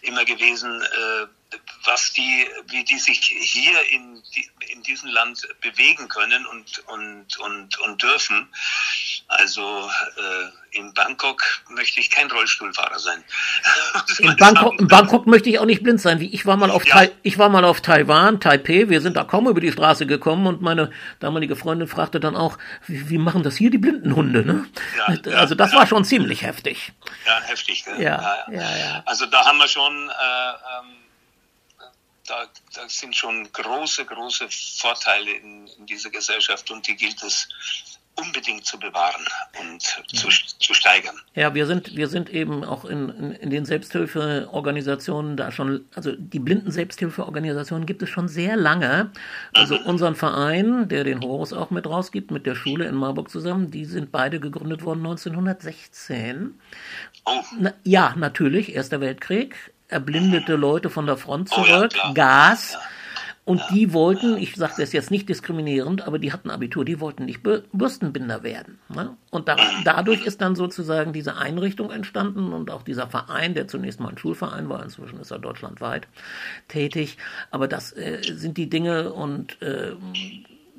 immer 0.02 0.26
gewesen, 0.26 0.82
äh, 0.82 1.26
was 1.86 2.14
die, 2.14 2.48
wie 2.68 2.84
die 2.84 3.00
sich 3.00 3.20
hier 3.20 3.90
in, 3.92 4.22
in 4.72 4.84
diesem 4.84 5.10
Land 5.10 5.48
bewegen 5.62 6.08
können 6.08 6.46
und, 6.46 6.80
und, 6.88 7.38
und, 7.40 7.80
und 7.80 8.02
dürfen. 8.02 8.48
Also 9.28 9.90
äh, 10.18 10.78
in 10.78 10.94
Bangkok 10.94 11.44
möchte 11.70 12.00
ich 12.00 12.10
kein 12.10 12.30
Rollstuhlfahrer 12.30 13.00
sein. 13.00 13.24
In 14.20 14.36
Bangkok, 14.38 14.80
in 14.80 14.88
Bangkok 14.88 15.28
möchte 15.28 15.50
ich 15.50 15.60
auch 15.60 15.66
nicht 15.66 15.84
blind 15.84 16.02
sein. 16.02 16.20
Wie 16.20 16.34
ich 16.34 16.46
war 16.46 16.58
mal 16.58 16.72
auf 16.72 16.86
Ja. 16.86 17.04
Ich 17.22 17.38
war 17.38 17.50
mal 17.50 17.64
auf 17.66 17.82
Taiwan, 17.82 18.40
Taipei. 18.40 18.90
Wir 18.90 19.02
sind 19.02 19.16
da 19.16 19.24
kaum 19.24 19.48
über 19.48 19.62
die 19.62 19.72
Straße 19.72 20.06
gekommen 20.06 20.48
und 20.48 20.62
meine 20.62 20.92
damalige 21.20 21.56
Freundin 21.56 21.88
fragte 21.88 22.20
dann 22.20 22.36
auch, 22.36 22.58
wie, 22.88 23.10
wie 23.10 23.18
machen 23.18 23.44
das 23.44 23.56
hier 23.56 23.70
die 23.70 23.78
blinden 23.78 24.16
Hunde? 24.16 24.46
Ne? 24.46 24.66
Ja, 24.98 25.14
ja, 25.14 25.38
also 25.38 25.56
das 25.56 25.72
ja. 25.72 25.80
war 25.80 25.88
schon 25.88 26.06
ziemlich 26.06 26.44
heftig. 26.44 26.92
Ja, 27.26 27.40
heftig. 27.42 27.86
Gell? 27.86 28.02
Ja, 28.02 28.46
ja, 28.52 28.78
ja. 28.78 29.04
Also 29.06 29.26
da 29.26 29.46
haben 29.46 29.58
wir 29.58 29.68
schon, 29.68 30.10
äh, 30.10 30.12
ähm, 30.12 31.03
da, 32.28 32.48
da 32.74 32.90
sind 32.90 33.16
schon 33.16 33.52
große, 33.52 34.06
große 34.06 34.48
Vorteile 34.50 35.32
in, 35.32 35.68
in 35.68 35.86
dieser 35.86 36.10
Gesellschaft 36.10 36.70
und 36.72 36.88
die 36.88 36.96
gilt 36.96 37.22
es 37.24 37.48
unbedingt 38.16 38.66
zu 38.66 38.78
bewahren 38.80 39.26
und 39.60 39.82
zu, 39.82 40.30
zu 40.30 40.74
steigern. 40.74 41.16
Ja, 41.34 41.56
wir 41.56 41.66
sind, 41.66 41.96
wir 41.96 42.08
sind 42.08 42.30
eben 42.30 42.64
auch 42.64 42.86
in, 42.86 43.10
in, 43.10 43.32
in 43.32 43.50
den 43.50 43.66
Selbsthilfeorganisationen 43.66 45.36
da 45.36 45.52
schon, 45.52 45.86
also 45.96 46.12
die 46.16 46.40
blinden 46.40 46.70
Selbsthilfeorganisationen 46.70 47.88
gibt 47.88 48.04
es 48.04 48.10
schon 48.10 48.28
sehr 48.28 48.56
lange. 48.56 49.12
Also 49.54 49.80
unseren 49.80 50.16
Verein, 50.16 50.88
der 50.90 51.04
den 51.04 51.22
Horus 51.22 51.54
auch 51.54 51.72
mit 51.72 51.88
rausgibt, 51.88 52.30
mit 52.30 52.46
der 52.46 52.56
Schule 52.56 52.86
in 52.86 52.96
Marburg 52.96 53.30
zusammen, 53.30 53.72
die 53.72 53.86
sind 53.86 54.12
beide 54.12 54.40
gegründet 54.40 54.84
worden 54.84 55.00
1916. 55.00 56.60
Oh, 57.26 57.42
Na, 57.60 57.74
ja, 57.84 58.14
natürlich, 58.16 58.76
Erster 58.76 59.02
Weltkrieg, 59.02 59.73
erblindete 59.94 60.56
Leute 60.56 60.90
von 60.90 61.06
der 61.06 61.18
Front 61.18 61.50
Oh 61.56 61.62
ja, 61.62 61.90
zurück. 61.90 61.94
Gas. 62.14 62.78
Und 63.46 63.62
die 63.72 63.92
wollten, 63.92 64.38
ich 64.38 64.56
sage 64.56 64.76
das 64.78 64.94
jetzt 64.94 65.12
nicht 65.12 65.28
diskriminierend, 65.28 66.08
aber 66.08 66.18
die 66.18 66.32
hatten 66.32 66.50
Abitur, 66.50 66.86
die 66.86 67.02
wollten 67.02 67.26
nicht 67.26 67.46
Bür- 67.46 67.64
Bürstenbinder 67.74 68.42
werden. 68.42 68.80
Ne? 68.88 69.18
Und 69.32 69.50
da, 69.50 69.58
dadurch 69.84 70.26
ist 70.26 70.40
dann 70.40 70.56
sozusagen 70.56 71.12
diese 71.12 71.36
Einrichtung 71.36 71.92
entstanden 71.92 72.54
und 72.54 72.72
auch 72.72 72.84
dieser 72.84 73.08
Verein, 73.08 73.54
der 73.54 73.68
zunächst 73.68 74.00
mal 74.00 74.08
ein 74.10 74.18
Schulverein 74.18 74.70
war, 74.70 74.82
inzwischen 74.82 75.20
ist 75.20 75.32
er 75.32 75.40
deutschlandweit 75.40 76.08
tätig. 76.70 77.18
Aber 77.52 77.68
das 77.68 77.92
äh, 77.92 78.22
sind 78.24 78.56
die 78.58 78.70
Dinge 78.70 79.12
und 79.12 79.62
äh, 79.62 79.92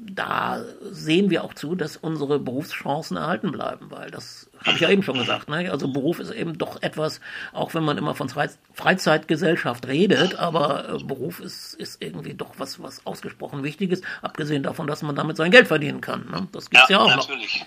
da 0.07 0.63
sehen 0.83 1.31
wir 1.31 1.45
auch 1.45 1.55
zu, 1.55 1.75
dass 1.75 1.97
unsere 1.97 2.39
Berufschancen 2.39 3.17
erhalten 3.17 3.53
bleiben, 3.53 3.91
weil 3.91 4.11
das 4.11 4.51
habe 4.63 4.77
ich 4.77 4.81
ja 4.81 4.91
eben 4.91 5.03
schon 5.03 5.19
gesagt. 5.19 5.49
Ne? 5.49 5.71
Also 5.71 5.89
Beruf 5.89 6.19
ist 6.21 6.31
eben 6.31 6.59
doch 6.59 6.83
etwas, 6.83 7.21
auch 7.53 7.75
wenn 7.75 7.85
man 7.85 7.99
immer 7.99 8.15
von 8.15 8.29
Freiz- 8.29 8.59
Freizeitgesellschaft 8.73 9.87
redet, 9.87 10.37
aber 10.37 10.89
äh, 10.89 11.05
Beruf 11.05 11.41
ist, 11.41 11.75
ist 11.75 12.03
irgendwie 12.03 12.35
doch 12.35 12.55
was, 12.59 12.83
was 12.83 13.07
ausgesprochen 13.07 13.63
Wichtiges, 13.63 14.03
abgesehen 14.21 14.63
davon, 14.63 14.87
dass 14.87 15.03
man 15.03 15.17
damit 15.17 15.37
sein 15.37 15.51
Geld 15.51 15.69
verdienen 15.69 16.01
kann. 16.01 16.31
Ne? 16.31 16.49
Das 16.53 16.69
gibt's 16.69 16.89
ja, 16.89 16.99
ja, 16.99 17.03
auch 17.05 17.17
noch. 17.17 17.29
natürlich. 17.29 17.65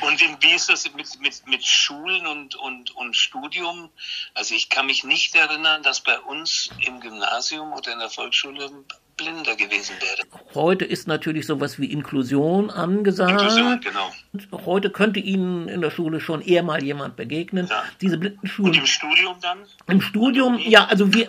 Und 0.00 0.20
in, 0.20 0.36
wie 0.40 0.54
ist 0.54 0.68
das 0.68 0.84
mit, 0.94 1.20
mit, 1.20 1.46
mit 1.46 1.64
Schulen 1.64 2.26
und, 2.26 2.56
und, 2.56 2.90
und 2.96 3.16
Studium? 3.16 3.88
Also 4.34 4.54
ich 4.54 4.68
kann 4.68 4.86
mich 4.86 5.04
nicht 5.04 5.34
erinnern, 5.34 5.82
dass 5.82 6.00
bei 6.00 6.18
uns 6.18 6.70
im 6.86 7.00
Gymnasium 7.00 7.72
oder 7.72 7.92
in 7.92 7.98
der 8.00 8.10
Volksschule 8.10 8.70
Blinder 9.22 9.56
gewesen 9.56 9.94
wäre. 10.00 10.42
Heute 10.54 10.84
ist 10.84 11.06
natürlich 11.06 11.46
sowas 11.46 11.78
wie 11.78 11.86
Inklusion 11.86 12.70
angesagt. 12.70 13.32
Inklusion, 13.32 13.80
genau. 13.80 14.64
Heute 14.64 14.90
könnte 14.90 15.20
Ihnen 15.20 15.68
in 15.68 15.80
der 15.80 15.90
Schule 15.90 16.20
schon 16.20 16.42
eher 16.42 16.62
mal 16.62 16.82
jemand 16.82 17.16
begegnen. 17.16 17.66
Ja. 17.68 17.84
Diese 18.00 18.18
Blindenschulen. 18.18 18.72
Und 18.72 18.78
im 18.78 18.86
Studium 18.86 19.36
dann? 19.40 19.58
Im 19.86 20.00
Studium, 20.00 20.58
ja, 20.58 20.86
also 20.86 21.12
wir, 21.14 21.28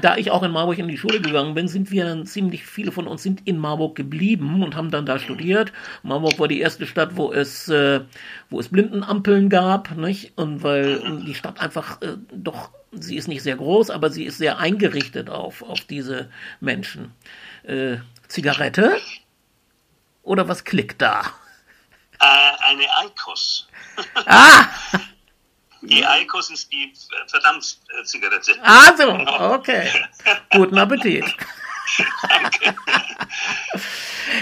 da 0.00 0.16
ich 0.16 0.30
auch 0.30 0.42
in 0.42 0.52
Marburg 0.52 0.78
in 0.78 0.88
die 0.88 0.98
Schule 0.98 1.20
gegangen 1.20 1.54
bin, 1.54 1.68
sind 1.68 1.90
wir 1.90 2.04
dann 2.04 2.26
ziemlich 2.26 2.64
viele 2.64 2.92
von 2.92 3.06
uns 3.06 3.22
sind 3.22 3.46
in 3.46 3.58
Marburg 3.58 3.94
geblieben 3.96 4.62
und 4.62 4.76
haben 4.76 4.90
dann 4.90 5.06
da 5.06 5.18
studiert. 5.18 5.72
Marburg 6.02 6.38
war 6.38 6.48
die 6.48 6.60
erste 6.60 6.86
Stadt, 6.86 7.16
wo 7.16 7.32
es, 7.32 7.68
äh, 7.68 8.00
wo 8.50 8.60
es 8.60 8.68
Blindenampeln 8.68 9.48
gab, 9.48 9.96
nicht? 9.96 10.32
Und 10.36 10.62
weil 10.62 11.22
die 11.24 11.34
Stadt 11.34 11.60
einfach 11.60 12.00
äh, 12.02 12.16
doch, 12.32 12.70
sie 12.92 13.16
ist 13.16 13.28
nicht 13.28 13.42
sehr 13.42 13.56
groß, 13.56 13.90
aber 13.90 14.10
sie 14.10 14.24
ist 14.24 14.38
sehr 14.38 14.58
eingerichtet 14.58 15.30
auf, 15.30 15.62
auf 15.62 15.80
diese 15.82 16.28
Menschen. 16.60 17.12
Äh, 17.64 17.96
Zigarette? 18.28 18.96
Oder 20.22 20.48
was 20.48 20.64
klickt 20.64 21.02
da? 21.02 21.22
Äh, 22.20 22.70
eine 22.70 22.84
Eikos. 23.00 23.68
Ah! 24.26 24.66
Die 25.82 26.04
Eikos 26.04 26.50
ist 26.50 26.72
die 26.72 26.92
Verdammt-Zigarette. 27.26 28.52
Ah, 28.62 28.96
so, 28.96 29.08
okay. 29.54 29.88
Guten 30.50 30.78
Appetit. 30.78 31.24
Danke. 32.28 32.74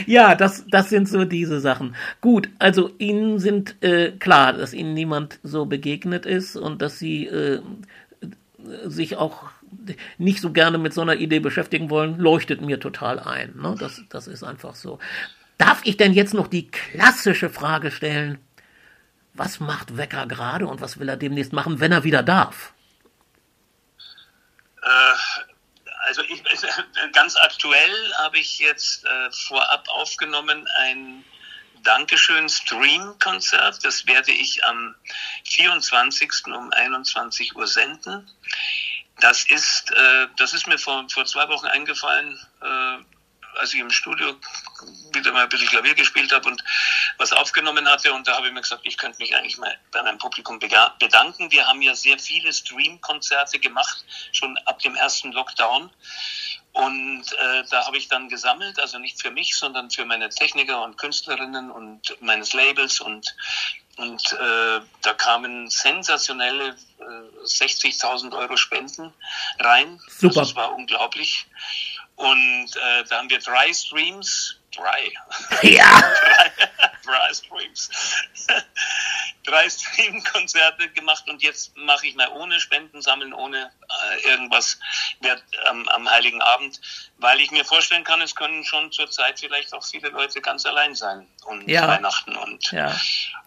Ja, 0.06 0.34
das, 0.34 0.64
das 0.68 0.90
sind 0.90 1.08
so 1.08 1.24
diese 1.24 1.60
Sachen. 1.60 1.96
Gut, 2.20 2.48
also 2.58 2.90
Ihnen 2.98 3.38
sind 3.38 3.82
äh, 3.82 4.12
klar, 4.12 4.52
dass 4.52 4.72
Ihnen 4.72 4.94
niemand 4.94 5.38
so 5.42 5.66
begegnet 5.66 6.26
ist 6.26 6.56
und 6.56 6.82
dass 6.82 6.98
Sie 6.98 7.26
äh, 7.26 7.60
sich 8.84 9.16
auch 9.16 9.44
nicht 10.18 10.40
so 10.40 10.52
gerne 10.52 10.78
mit 10.78 10.92
so 10.92 11.00
einer 11.00 11.16
Idee 11.16 11.40
beschäftigen 11.40 11.90
wollen, 11.90 12.18
leuchtet 12.18 12.60
mir 12.60 12.80
total 12.80 13.18
ein. 13.18 13.54
Ne? 13.56 13.76
Das, 13.78 14.02
das 14.08 14.26
ist 14.26 14.42
einfach 14.42 14.74
so. 14.74 14.98
Darf 15.58 15.82
ich 15.84 15.96
denn 15.96 16.12
jetzt 16.12 16.34
noch 16.34 16.48
die 16.48 16.68
klassische 16.68 17.50
Frage 17.50 17.90
stellen? 17.90 18.38
Was 19.34 19.60
macht 19.60 19.96
Wecker 19.96 20.26
gerade 20.26 20.66
und 20.66 20.80
was 20.80 20.98
will 20.98 21.08
er 21.08 21.16
demnächst 21.16 21.52
machen, 21.52 21.80
wenn 21.80 21.92
er 21.92 22.04
wieder 22.04 22.22
darf? 22.22 22.72
Äh, 24.82 24.88
also 26.06 26.22
ich, 26.22 26.42
ganz 27.12 27.36
aktuell 27.36 28.12
habe 28.18 28.38
ich 28.38 28.58
jetzt 28.58 29.04
äh, 29.04 29.30
vorab 29.30 29.88
aufgenommen 29.88 30.66
ein 30.78 31.24
Dankeschön 31.82 32.48
Stream-Konzert. 32.48 33.84
Das 33.84 34.06
werde 34.06 34.32
ich 34.32 34.64
am 34.64 34.94
24. 35.44 36.46
um 36.46 36.72
21 36.72 37.56
Uhr 37.56 37.66
senden. 37.66 38.30
Das 39.20 39.44
ist, 39.44 39.90
äh, 39.92 40.26
das 40.36 40.52
ist 40.52 40.66
mir 40.66 40.78
vor, 40.78 41.06
vor 41.10 41.26
zwei 41.26 41.48
Wochen 41.48 41.66
eingefallen, 41.66 42.38
äh, 42.62 42.98
als 43.60 43.74
ich 43.74 43.80
im 43.80 43.90
Studio 43.90 44.34
wieder 45.12 45.32
mal 45.32 45.44
ein 45.44 45.48
bisschen 45.48 45.68
Klavier 45.68 45.94
gespielt 45.94 46.32
habe 46.32 46.48
und 46.48 46.62
was 47.18 47.32
aufgenommen 47.32 47.88
hatte. 47.88 48.12
Und 48.12 48.26
da 48.26 48.36
habe 48.36 48.48
ich 48.48 48.52
mir 48.52 48.62
gesagt, 48.62 48.82
ich 48.84 48.96
könnte 48.96 49.18
mich 49.18 49.36
eigentlich 49.36 49.58
mal 49.58 49.76
bei 49.92 50.02
meinem 50.02 50.18
Publikum 50.18 50.58
bedanken. 50.58 51.50
Wir 51.50 51.66
haben 51.66 51.82
ja 51.82 51.94
sehr 51.94 52.18
viele 52.18 52.52
Stream-Konzerte 52.52 53.58
gemacht, 53.58 54.04
schon 54.32 54.58
ab 54.64 54.78
dem 54.80 54.94
ersten 54.94 55.32
Lockdown. 55.32 55.90
Und 56.72 57.32
äh, 57.32 57.64
da 57.68 57.86
habe 57.86 57.96
ich 57.96 58.08
dann 58.08 58.28
gesammelt, 58.28 58.78
also 58.78 58.98
nicht 58.98 59.20
für 59.20 59.32
mich, 59.32 59.56
sondern 59.56 59.90
für 59.90 60.04
meine 60.04 60.28
Techniker 60.28 60.82
und 60.82 60.96
Künstlerinnen 60.96 61.70
und 61.70 62.16
meines 62.20 62.52
Labels 62.52 63.00
und 63.00 63.34
und 63.96 64.32
äh, 64.32 64.80
da 65.02 65.14
kamen 65.14 65.68
sensationelle 65.68 66.74
äh, 67.00 67.44
60.000 67.44 68.34
Euro 68.34 68.56
Spenden 68.56 69.12
rein. 69.58 70.00
Super. 70.08 70.28
Also, 70.28 70.40
das 70.40 70.56
war 70.56 70.74
unglaublich. 70.74 71.46
Und 72.20 72.76
äh, 72.76 73.04
da 73.08 73.16
haben 73.16 73.30
wir 73.30 73.38
drei 73.38 73.72
Streams, 73.72 74.56
drei, 74.76 75.10
Ja. 75.62 75.86
drei, 76.00 76.52
drei 77.02 77.32
Streams, 77.34 77.90
drei 79.46 79.70
Stream-Konzerte 79.70 80.90
gemacht 80.90 81.24
und 81.30 81.42
jetzt 81.42 81.74
mache 81.78 82.06
ich 82.06 82.14
mal 82.16 82.28
ohne 82.32 82.60
Spenden 82.60 83.00
sammeln, 83.00 83.32
ohne 83.32 83.70
äh, 84.12 84.28
irgendwas 84.28 84.78
wird, 85.20 85.42
ähm, 85.70 85.88
am 85.88 86.10
Heiligen 86.10 86.42
Abend, 86.42 86.78
weil 87.16 87.40
ich 87.40 87.50
mir 87.52 87.64
vorstellen 87.64 88.04
kann, 88.04 88.20
es 88.20 88.34
können 88.36 88.64
schon 88.64 88.92
zur 88.92 89.10
Zeit 89.10 89.40
vielleicht 89.40 89.72
auch 89.72 89.82
viele 89.82 90.10
Leute 90.10 90.42
ganz 90.42 90.66
allein 90.66 90.94
sein 90.94 91.26
und 91.46 91.68
Ja. 91.70 91.88
Weihnachten 91.88 92.36
und 92.36 92.70
Ja. 92.70 92.94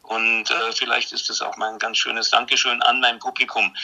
und 0.02 0.50
äh, 0.50 0.72
vielleicht 0.72 1.12
ist 1.12 1.30
es 1.30 1.42
auch 1.44 1.58
mal 1.58 1.70
ein 1.72 1.80
ganz 1.80 2.00
schönes 2.00 2.32
Dankeschön 2.32 2.82
an 2.82 3.00
mein 3.02 3.20
Publikum. 3.20 3.76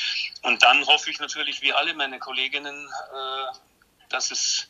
Und 0.41 0.63
dann 0.63 0.83
hoffe 0.87 1.11
ich 1.11 1.19
natürlich, 1.19 1.61
wie 1.61 1.73
alle 1.73 1.93
meine 1.93 2.17
Kolleginnen, 2.17 2.87
äh, 3.13 3.55
dass 4.09 4.31
es 4.31 4.67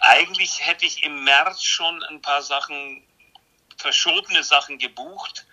eigentlich 0.00 0.66
hätte 0.66 0.84
ich 0.84 1.04
im 1.04 1.24
März 1.24 1.62
schon 1.62 2.02
ein 2.04 2.20
paar 2.20 2.42
Sachen, 2.42 3.02
verschobene 3.76 4.42
Sachen 4.42 4.78
gebucht. 4.78 5.46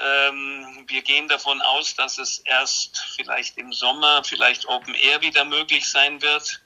Ähm, 0.00 0.84
wir 0.86 1.02
gehen 1.02 1.28
davon 1.28 1.60
aus, 1.60 1.94
dass 1.94 2.18
es 2.18 2.38
erst 2.38 2.98
vielleicht 3.16 3.58
im 3.58 3.72
Sommer, 3.72 4.22
vielleicht 4.24 4.66
Open 4.66 4.94
Air 4.94 5.20
wieder 5.20 5.44
möglich 5.44 5.88
sein 5.88 6.22
wird 6.22 6.62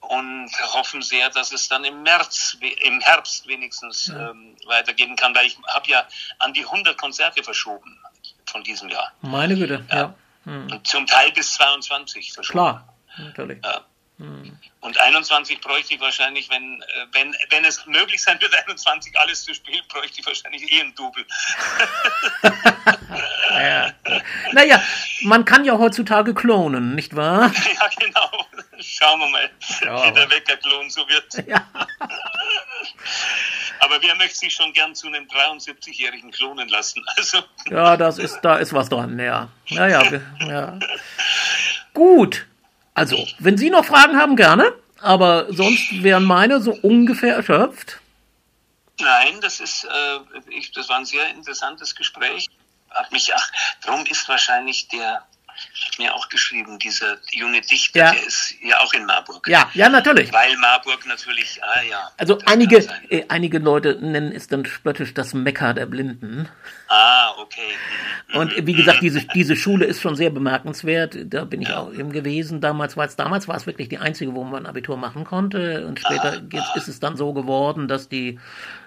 und 0.00 0.50
hoffen 0.72 1.02
sehr, 1.02 1.30
dass 1.30 1.52
es 1.52 1.68
dann 1.68 1.84
im 1.84 2.02
März, 2.02 2.56
im 2.60 3.00
Herbst 3.00 3.46
wenigstens 3.46 4.08
ähm, 4.08 4.56
weitergehen 4.66 5.16
kann, 5.16 5.34
weil 5.34 5.46
ich 5.46 5.58
habe 5.68 5.88
ja 5.88 6.06
an 6.38 6.52
die 6.54 6.64
100 6.64 6.96
Konzerte 6.96 7.42
verschoben 7.42 7.98
von 8.46 8.62
diesem 8.62 8.88
Jahr 8.88 9.12
Meine 9.20 9.54
Güte, 9.54 9.84
ja. 9.90 10.14
Hm. 10.44 10.70
und 10.70 10.86
zum 10.86 11.06
Teil 11.06 11.32
bis 11.32 11.54
22 11.54 12.32
verschoben. 12.32 12.58
Klar, 12.58 12.94
natürlich. 13.18 13.64
Ja. 13.64 13.84
Und 14.18 14.98
21 14.98 15.60
bräuchte 15.60 15.94
ich 15.94 16.00
wahrscheinlich, 16.00 16.48
wenn, 16.48 16.80
äh, 16.80 16.86
wenn, 17.12 17.36
wenn 17.50 17.64
es 17.66 17.84
möglich 17.86 18.22
sein 18.22 18.40
wird, 18.40 18.54
21 18.66 19.18
alles 19.18 19.44
zu 19.44 19.52
spielen, 19.54 19.82
bräuchte 19.88 20.20
ich 20.20 20.26
wahrscheinlich 20.26 20.70
eh 20.72 20.80
ein 20.80 20.94
Double. 20.94 21.24
Ja. 23.50 23.90
Naja, 24.52 24.82
man 25.22 25.44
kann 25.46 25.64
ja 25.64 25.78
heutzutage 25.78 26.34
klonen, 26.34 26.94
nicht 26.94 27.16
wahr? 27.16 27.50
ja, 27.74 27.88
genau. 27.98 28.46
Schauen 28.80 29.20
wir 29.20 29.28
mal, 29.28 29.50
Ja. 29.82 30.06
wie 30.08 30.12
der 30.12 30.30
Weckerklon 30.30 30.90
so 30.90 31.08
wird. 31.08 31.32
Ja. 31.48 31.64
Aber 33.80 34.02
wer 34.02 34.14
möchte 34.16 34.36
sich 34.36 34.52
schon 34.52 34.72
gern 34.74 34.94
zu 34.94 35.06
einem 35.06 35.24
73-Jährigen 35.26 36.30
klonen 36.32 36.68
lassen? 36.68 37.02
Also, 37.16 37.42
Ja, 37.70 37.96
das 37.96 38.18
ist, 38.18 38.40
da 38.42 38.56
ist 38.56 38.72
was 38.74 38.88
dran, 38.90 39.18
ja. 39.18 39.48
Ja, 39.66 39.86
ja, 39.88 40.10
wir- 40.10 40.22
ja. 40.40 40.78
Gut. 41.94 42.46
Also, 42.96 43.26
wenn 43.38 43.58
Sie 43.58 43.68
noch 43.68 43.84
Fragen 43.84 44.16
haben, 44.16 44.36
gerne. 44.36 44.72
Aber 45.02 45.52
sonst 45.52 46.02
wären 46.02 46.24
meine 46.24 46.62
so 46.62 46.72
ungefähr 46.72 47.36
erschöpft. 47.36 48.00
nein, 48.98 49.38
das 49.42 49.60
ist, 49.60 49.84
äh, 49.84 50.18
ich, 50.48 50.72
das 50.72 50.88
war 50.88 50.96
ein 50.96 51.04
sehr 51.04 51.28
interessantes 51.28 51.94
Gespräch. 51.94 52.48
Hat 52.88 53.12
mich, 53.12 53.34
ach, 53.34 53.52
darum 53.84 54.06
ist 54.06 54.26
wahrscheinlich 54.30 54.88
der, 54.88 55.26
mir 55.98 56.14
auch 56.14 56.28
geschrieben, 56.28 56.78
dieser 56.78 57.16
junge 57.32 57.60
Dichter, 57.60 57.98
Ja. 57.98 58.12
der 58.12 58.26
ist 58.26 58.54
ja 58.62 58.78
auch 58.80 58.92
in 58.92 59.06
Marburg. 59.06 59.46
Ja, 59.48 59.70
ja, 59.74 59.88
natürlich. 59.88 60.32
Weil 60.32 60.56
Marburg 60.58 61.06
natürlich, 61.06 61.60
ah 61.62 61.82
ja. 61.82 62.10
Also 62.18 62.38
einige, 62.46 62.78
äh, 63.08 63.24
einige 63.28 63.58
Leute 63.58 63.98
nennen 64.00 64.32
es 64.32 64.48
dann 64.48 64.64
spöttisch 64.66 65.14
das 65.14 65.32
Mekka 65.34 65.72
der 65.72 65.86
Blinden. 65.86 66.48
Ah, 66.88 67.30
okay. 67.38 67.60
Mhm. 68.32 68.36
Und 68.40 68.56
äh, 68.56 68.66
wie 68.66 68.74
gesagt, 68.74 69.00
diese, 69.02 69.20
diese 69.34 69.56
Schule 69.56 69.84
ist 69.86 70.00
schon 70.02 70.16
sehr 70.16 70.30
bemerkenswert. 70.30 71.16
Da 71.24 71.44
bin 71.44 71.62
ich 71.62 71.68
Ja. 71.68 71.78
auch 71.80 71.92
eben 71.92 72.12
gewesen. 72.12 72.60
Damals 72.60 72.96
war 72.96 73.06
es, 73.06 73.16
damals 73.16 73.48
war 73.48 73.56
es 73.56 73.66
wirklich 73.66 73.88
die 73.88 73.98
einzige, 73.98 74.34
wo 74.34 74.44
man 74.44 74.64
ein 74.64 74.66
Abitur 74.66 74.96
machen 74.96 75.24
konnte. 75.24 75.86
Und 75.86 76.00
später 76.00 76.34
Ah, 76.34 76.42
jetzt 76.52 76.76
ist 76.76 76.88
es 76.88 77.00
dann 77.00 77.16
so 77.16 77.32
geworden, 77.32 77.88
dass 77.88 78.08
die 78.08 78.38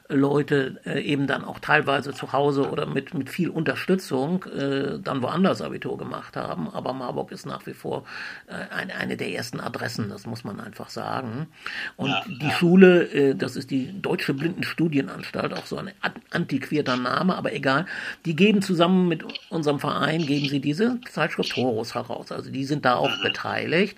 Leute 0.09 0.81
äh, 0.85 0.99
eben 1.01 1.27
dann 1.27 1.45
auch 1.45 1.59
teilweise 1.59 2.13
zu 2.13 2.33
Hause 2.33 2.69
oder 2.69 2.87
mit, 2.87 3.13
mit 3.13 3.29
viel 3.29 3.49
Unterstützung 3.49 4.43
äh, 4.45 4.99
dann 4.99 5.21
woanders 5.21 5.61
Abitur 5.61 5.97
gemacht 5.99 6.35
haben. 6.35 6.67
Aber 6.73 6.93
Marburg 6.93 7.31
ist 7.31 7.45
nach 7.45 7.65
wie 7.67 7.73
vor 7.73 8.03
äh, 8.47 8.73
eine, 8.73 8.95
eine 8.95 9.17
der 9.17 9.31
ersten 9.31 9.59
Adressen, 9.59 10.09
das 10.09 10.25
muss 10.25 10.43
man 10.43 10.59
einfach 10.59 10.89
sagen. 10.89 11.47
Und 11.95 12.09
Ja, 12.09 12.23
die 12.27 12.45
ja. 12.47 12.51
Schule, 12.51 13.03
äh, 13.13 13.35
das 13.35 13.55
ist 13.55 13.69
die 13.69 14.01
Deutsche 14.01 14.33
Blindenstudienanstalt, 14.33 15.53
auch 15.53 15.67
so 15.67 15.77
ein 15.77 15.91
an- 16.01 16.13
antiquierter 16.31 16.97
Name, 16.97 17.35
aber 17.35 17.53
egal. 17.53 17.85
Die 18.25 18.35
geben 18.35 18.61
zusammen 18.63 19.07
mit 19.07 19.23
unserem 19.49 19.79
Verein, 19.79 20.25
geben 20.25 20.49
sie 20.49 20.59
diese 20.59 20.99
Zeitschrift 21.11 21.55
Horus 21.55 21.93
heraus. 21.93 22.31
Also 22.31 22.49
die 22.51 22.65
sind 22.65 22.83
da 22.83 22.95
auch 22.95 23.11
beteiligt, 23.21 23.97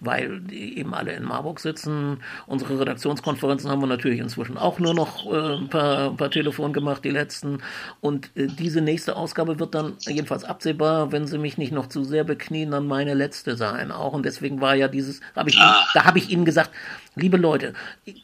weil 0.00 0.40
die 0.40 0.78
eben 0.78 0.92
alle 0.92 1.12
in 1.12 1.22
Marburg 1.22 1.60
sitzen. 1.60 2.18
Unsere 2.46 2.80
Redaktionskonferenzen 2.80 3.70
haben 3.70 3.80
wir 3.80 3.86
natürlich 3.86 4.18
inzwischen 4.18 4.58
auch 4.58 4.78
nur 4.80 4.94
noch 4.94 5.32
äh, 5.32 5.51
ein 5.56 5.68
paar, 5.68 6.10
ein 6.10 6.16
paar 6.16 6.30
Telefon 6.30 6.72
gemacht, 6.72 7.04
die 7.04 7.10
letzten. 7.10 7.62
Und 8.00 8.30
äh, 8.36 8.46
diese 8.46 8.80
nächste 8.80 9.16
Ausgabe 9.16 9.58
wird 9.58 9.74
dann 9.74 9.94
jedenfalls 10.00 10.44
absehbar, 10.44 11.12
wenn 11.12 11.26
sie 11.26 11.38
mich 11.38 11.58
nicht 11.58 11.72
noch 11.72 11.88
zu 11.88 12.04
sehr 12.04 12.24
beknien, 12.24 12.70
dann 12.70 12.86
meine 12.86 13.14
letzte 13.14 13.56
sein. 13.56 13.90
Auch 13.92 14.12
und 14.12 14.24
deswegen 14.24 14.60
war 14.60 14.74
ja 14.74 14.88
dieses, 14.88 15.20
habe 15.36 15.50
ich, 15.50 15.58
Ah. 15.58 15.84
da 15.94 16.04
habe 16.04 16.18
ich 16.18 16.30
Ihnen 16.30 16.44
gesagt, 16.44 16.70
liebe 17.14 17.36
Leute, 17.36 17.74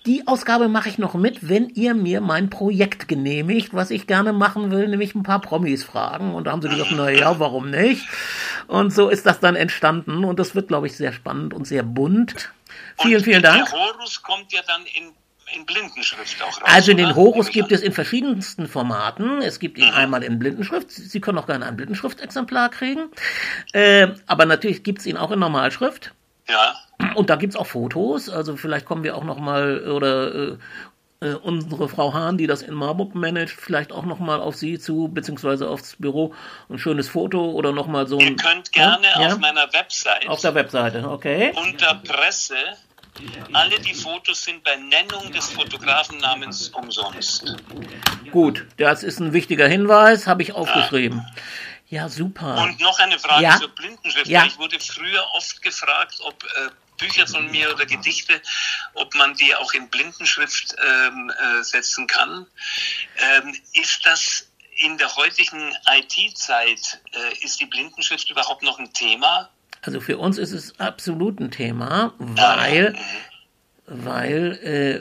die 0.06 0.26
Ausgabe 0.26 0.68
mache 0.68 0.88
ich 0.88 0.98
noch 0.98 1.14
mit, 1.14 1.48
wenn 1.48 1.68
ihr 1.70 1.94
mir 1.94 2.20
mein 2.20 2.50
Projekt 2.50 3.06
genehmigt, 3.08 3.74
was 3.74 3.90
ich 3.90 4.06
gerne 4.06 4.32
machen 4.32 4.70
will, 4.70 4.88
nämlich 4.88 5.14
ein 5.14 5.22
paar 5.22 5.40
Promis 5.40 5.84
fragen. 5.84 6.34
Und 6.34 6.44
da 6.46 6.52
haben 6.52 6.62
sie 6.62 6.68
gesagt, 6.68 6.92
na 6.96 7.10
ja, 7.10 7.38
warum 7.38 7.70
nicht? 7.70 8.06
Und 8.66 8.92
so 8.92 9.08
ist 9.08 9.26
das 9.26 9.40
dann 9.40 9.56
entstanden 9.56 10.24
und 10.24 10.38
das 10.38 10.54
wird, 10.54 10.68
glaube 10.68 10.86
ich, 10.86 10.96
sehr 10.96 11.12
spannend 11.12 11.52
und 11.54 11.66
sehr 11.66 11.82
bunt. 11.82 12.50
Vielen, 13.00 13.16
Und 13.18 13.24
vielen 13.24 13.42
Dank. 13.42 13.64
Der 13.70 13.78
Horus 13.78 14.22
kommt 14.22 14.52
ja 14.52 14.60
dann 14.66 14.82
in, 14.94 15.12
in 15.54 15.66
Blindenschrift 15.66 16.42
auch 16.42 16.61
raus. 16.61 16.62
Also 16.64 16.92
den? 16.94 17.14
Horus 17.14 17.48
gibt 17.48 17.72
es 17.72 17.80
in 17.80 17.92
verschiedensten 17.92 18.68
Formaten. 18.68 19.42
Es 19.42 19.58
gibt 19.58 19.78
ihn 19.78 19.90
einmal 19.90 20.22
in 20.22 20.38
Blindenschrift. 20.38 20.90
Sie 20.90 21.20
können 21.20 21.38
auch 21.38 21.46
gerne 21.46 21.66
ein 21.66 21.76
Blindenschriftexemplar 21.76 22.70
kriegen. 22.70 23.11
Äh, 23.72 24.08
aber 24.26 24.46
natürlich 24.46 24.82
gibt 24.82 25.00
es 25.00 25.06
ihn 25.06 25.16
auch 25.16 25.30
in 25.30 25.38
Normalschrift. 25.38 26.12
Ja, 26.48 26.74
Und 27.14 27.28
da 27.28 27.37
gibt's 27.37 27.56
auch 27.56 27.66
Fotos, 27.66 28.30
also 28.30 28.56
vielleicht 28.56 28.87
kommen 28.87 29.04
wir 29.04 29.16
auch 29.16 29.24
noch 29.24 29.38
mal 29.38 29.87
oder 29.87 30.34
äh, 30.34 30.56
äh, 31.20 31.34
unsere 31.34 31.88
Frau 31.88 32.14
Hahn, 32.14 32.38
die 32.38 32.46
das 32.46 32.62
in 32.62 32.74
Marburg 32.74 33.14
managt, 33.14 33.61
vielleicht 33.61 33.92
auch 33.92 34.04
noch 34.04 34.18
mal 34.18 34.40
auf 34.40 34.54
Sie 34.54 34.78
zu, 34.78 35.08
beziehungsweise 35.08 35.68
aufs 35.68 35.96
Büro, 35.96 36.34
ein 36.70 36.78
schönes 36.78 37.08
Foto 37.08 37.50
oder 37.50 37.72
noch 37.72 37.87
mal 37.87 38.06
so 38.06 38.18
ein... 38.18 38.28
Ihr 38.28 38.37
könnt 38.37 38.72
gerne 38.72 39.06
Ja? 39.18 39.26
auf 39.26 39.38
meiner 39.38 39.72
Website 39.72 40.28
Auf 40.28 40.40
der 40.40 40.54
Webseite, 40.54 41.08
okay. 41.08 41.52
unter 41.56 41.96
Presse, 41.96 42.54
alle 43.52 43.78
die 43.81 43.94
Fotos 43.94 44.44
sind 44.44 44.62
bei 44.64 44.76
Nennung 44.76 45.33
des 45.33 45.50
Fotografennamens 45.50 46.68
umsonst. 46.70 47.57
Gut, 48.31 48.66
das 48.76 49.02
ist 49.02 49.20
ein 49.20 49.33
wichtiger 49.33 49.66
Hinweis, 49.68 50.26
habe 50.26 50.42
ich 50.42 50.52
aufgeschrieben. 50.52 51.24
Ja, 51.88 52.09
super. 52.09 52.59
Und 52.62 52.81
noch 52.81 52.98
eine 52.98 53.18
Frage 53.18 53.44
Ja. 53.44 53.59
zur 53.59 53.68
Blindenschrift. 53.68 54.26
Ja. 54.26 54.44
Ich 54.44 54.59
wurde 54.59 54.78
früher 54.78 55.24
oft 55.35 55.62
gefragt, 55.62 56.16
ob 56.20 56.44
äh, 56.44 56.68
Bücher 56.98 57.26
von 57.26 57.50
mir 57.50 57.72
oder 57.74 57.87
Gedichte, 57.87 58.42
ob 58.94 59.14
man 59.14 59.35
die 59.35 59.54
auch 59.54 59.72
in 59.72 59.88
Blindenschrift 59.88 60.76
ähm, 60.85 61.31
äh, 61.31 61.62
setzen 61.62 62.07
kann. 62.07 62.46
Ähm, 63.18 63.57
ist 63.72 64.04
das 64.04 64.50
in 64.76 64.98
der 64.98 65.16
heutigen 65.16 65.74
IT-Zeit, 65.90 67.00
äh, 67.12 67.44
ist 67.44 67.59
die 67.61 67.66
Blindenschrift 67.66 68.31
überhaupt 68.31 68.62
noch 68.62 68.78
ein 68.78 68.92
Thema? 68.92 69.48
Also 69.88 70.01
für 70.01 70.18
uns 70.18 70.37
ist 70.37 70.53
es 70.53 70.79
absolut 70.79 71.40
ein 71.40 71.51
Thema, 71.51 72.12
weil, 72.18 72.94
weil 73.87 74.59
äh, 74.62 75.01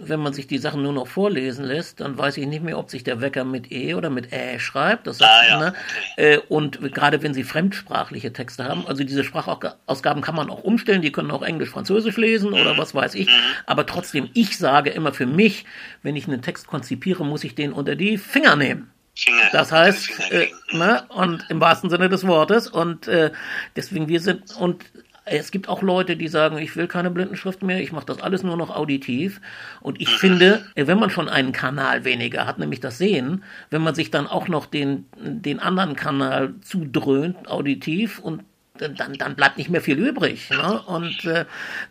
wenn 0.00 0.20
man 0.20 0.32
sich 0.32 0.46
die 0.46 0.58
Sachen 0.58 0.80
nur 0.84 0.92
noch 0.92 1.08
vorlesen 1.08 1.64
lässt, 1.64 1.98
dann 2.00 2.16
weiß 2.16 2.36
ich 2.36 2.46
nicht 2.46 2.62
mehr, 2.62 2.78
ob 2.78 2.88
sich 2.88 3.02
der 3.02 3.20
Wecker 3.20 3.42
mit 3.42 3.72
E 3.72 3.94
oder 3.94 4.10
mit 4.10 4.32
Ä 4.32 4.60
schreibt. 4.60 5.08
Das 5.08 5.18
sagt, 5.18 5.32
Ah, 5.42 5.48
ja, 5.48 5.58
ne? 5.58 5.74
äh, 6.16 6.38
und 6.48 6.80
gerade 6.94 7.20
wenn 7.24 7.34
Sie 7.34 7.42
fremdsprachliche 7.42 8.32
Texte 8.32 8.62
haben, 8.64 8.86
also 8.86 9.02
diese 9.02 9.24
Sprachausgaben 9.24 10.22
kann 10.22 10.36
man 10.36 10.50
auch 10.50 10.62
umstellen, 10.62 11.02
die 11.02 11.10
können 11.10 11.32
auch 11.32 11.42
Englisch, 11.42 11.70
Französisch 11.70 12.16
lesen 12.16 12.52
oder 12.52 12.74
Mhm. 12.74 12.78
was 12.78 12.94
weiß 12.94 13.16
ich. 13.16 13.28
Aber 13.66 13.86
trotzdem, 13.86 14.28
ich 14.34 14.56
sage 14.56 14.90
immer 14.90 15.12
für 15.12 15.26
mich, 15.26 15.64
wenn 16.04 16.14
ich 16.14 16.28
einen 16.28 16.42
Text 16.42 16.68
konzipiere, 16.68 17.24
muss 17.26 17.42
ich 17.42 17.56
den 17.56 17.72
unter 17.72 17.96
die 17.96 18.18
Finger 18.18 18.54
nehmen. 18.54 18.92
Finger, 19.18 19.48
Das 19.52 19.72
heißt, 19.72 20.10
äh, 20.30 20.48
ne, 20.72 21.02
und 21.08 21.44
im 21.48 21.60
wahrsten 21.60 21.90
Sinne 21.90 22.08
des 22.08 22.26
Wortes. 22.26 22.68
Und 22.68 23.08
äh, 23.08 23.32
deswegen 23.74 24.08
wir 24.08 24.20
sind 24.20 24.54
und 24.56 24.84
es 25.30 25.50
gibt 25.50 25.68
auch 25.68 25.82
Leute, 25.82 26.16
die 26.16 26.28
sagen, 26.28 26.58
ich 26.58 26.74
will 26.76 26.86
keine 26.86 27.10
Blindenschrift 27.10 27.62
mehr, 27.62 27.80
ich 27.80 27.92
mache 27.92 28.06
das 28.06 28.22
alles 28.22 28.42
nur 28.42 28.56
noch 28.56 28.74
auditiv. 28.74 29.40
Und 29.80 30.00
ich 30.00 30.10
finde, 30.16 30.64
äh, 30.74 30.86
wenn 30.86 30.98
man 30.98 31.10
schon 31.10 31.28
einen 31.28 31.52
Kanal 31.52 32.04
weniger 32.04 32.46
hat, 32.46 32.58
nämlich 32.58 32.80
das 32.80 32.98
Sehen, 32.98 33.42
wenn 33.70 33.82
man 33.82 33.94
sich 33.94 34.10
dann 34.10 34.26
auch 34.26 34.48
noch 34.48 34.66
den, 34.66 35.06
den 35.16 35.58
anderen 35.60 35.96
Kanal 35.96 36.54
zudröhnt, 36.62 37.48
auditiv, 37.48 38.18
und 38.18 38.42
dann, 38.80 39.14
dann 39.14 39.34
bleibt 39.34 39.58
nicht 39.58 39.70
mehr 39.70 39.80
viel 39.80 39.98
übrig. 39.98 40.50
Ne? 40.50 40.80
Und 40.82 41.24
äh, 41.24 41.44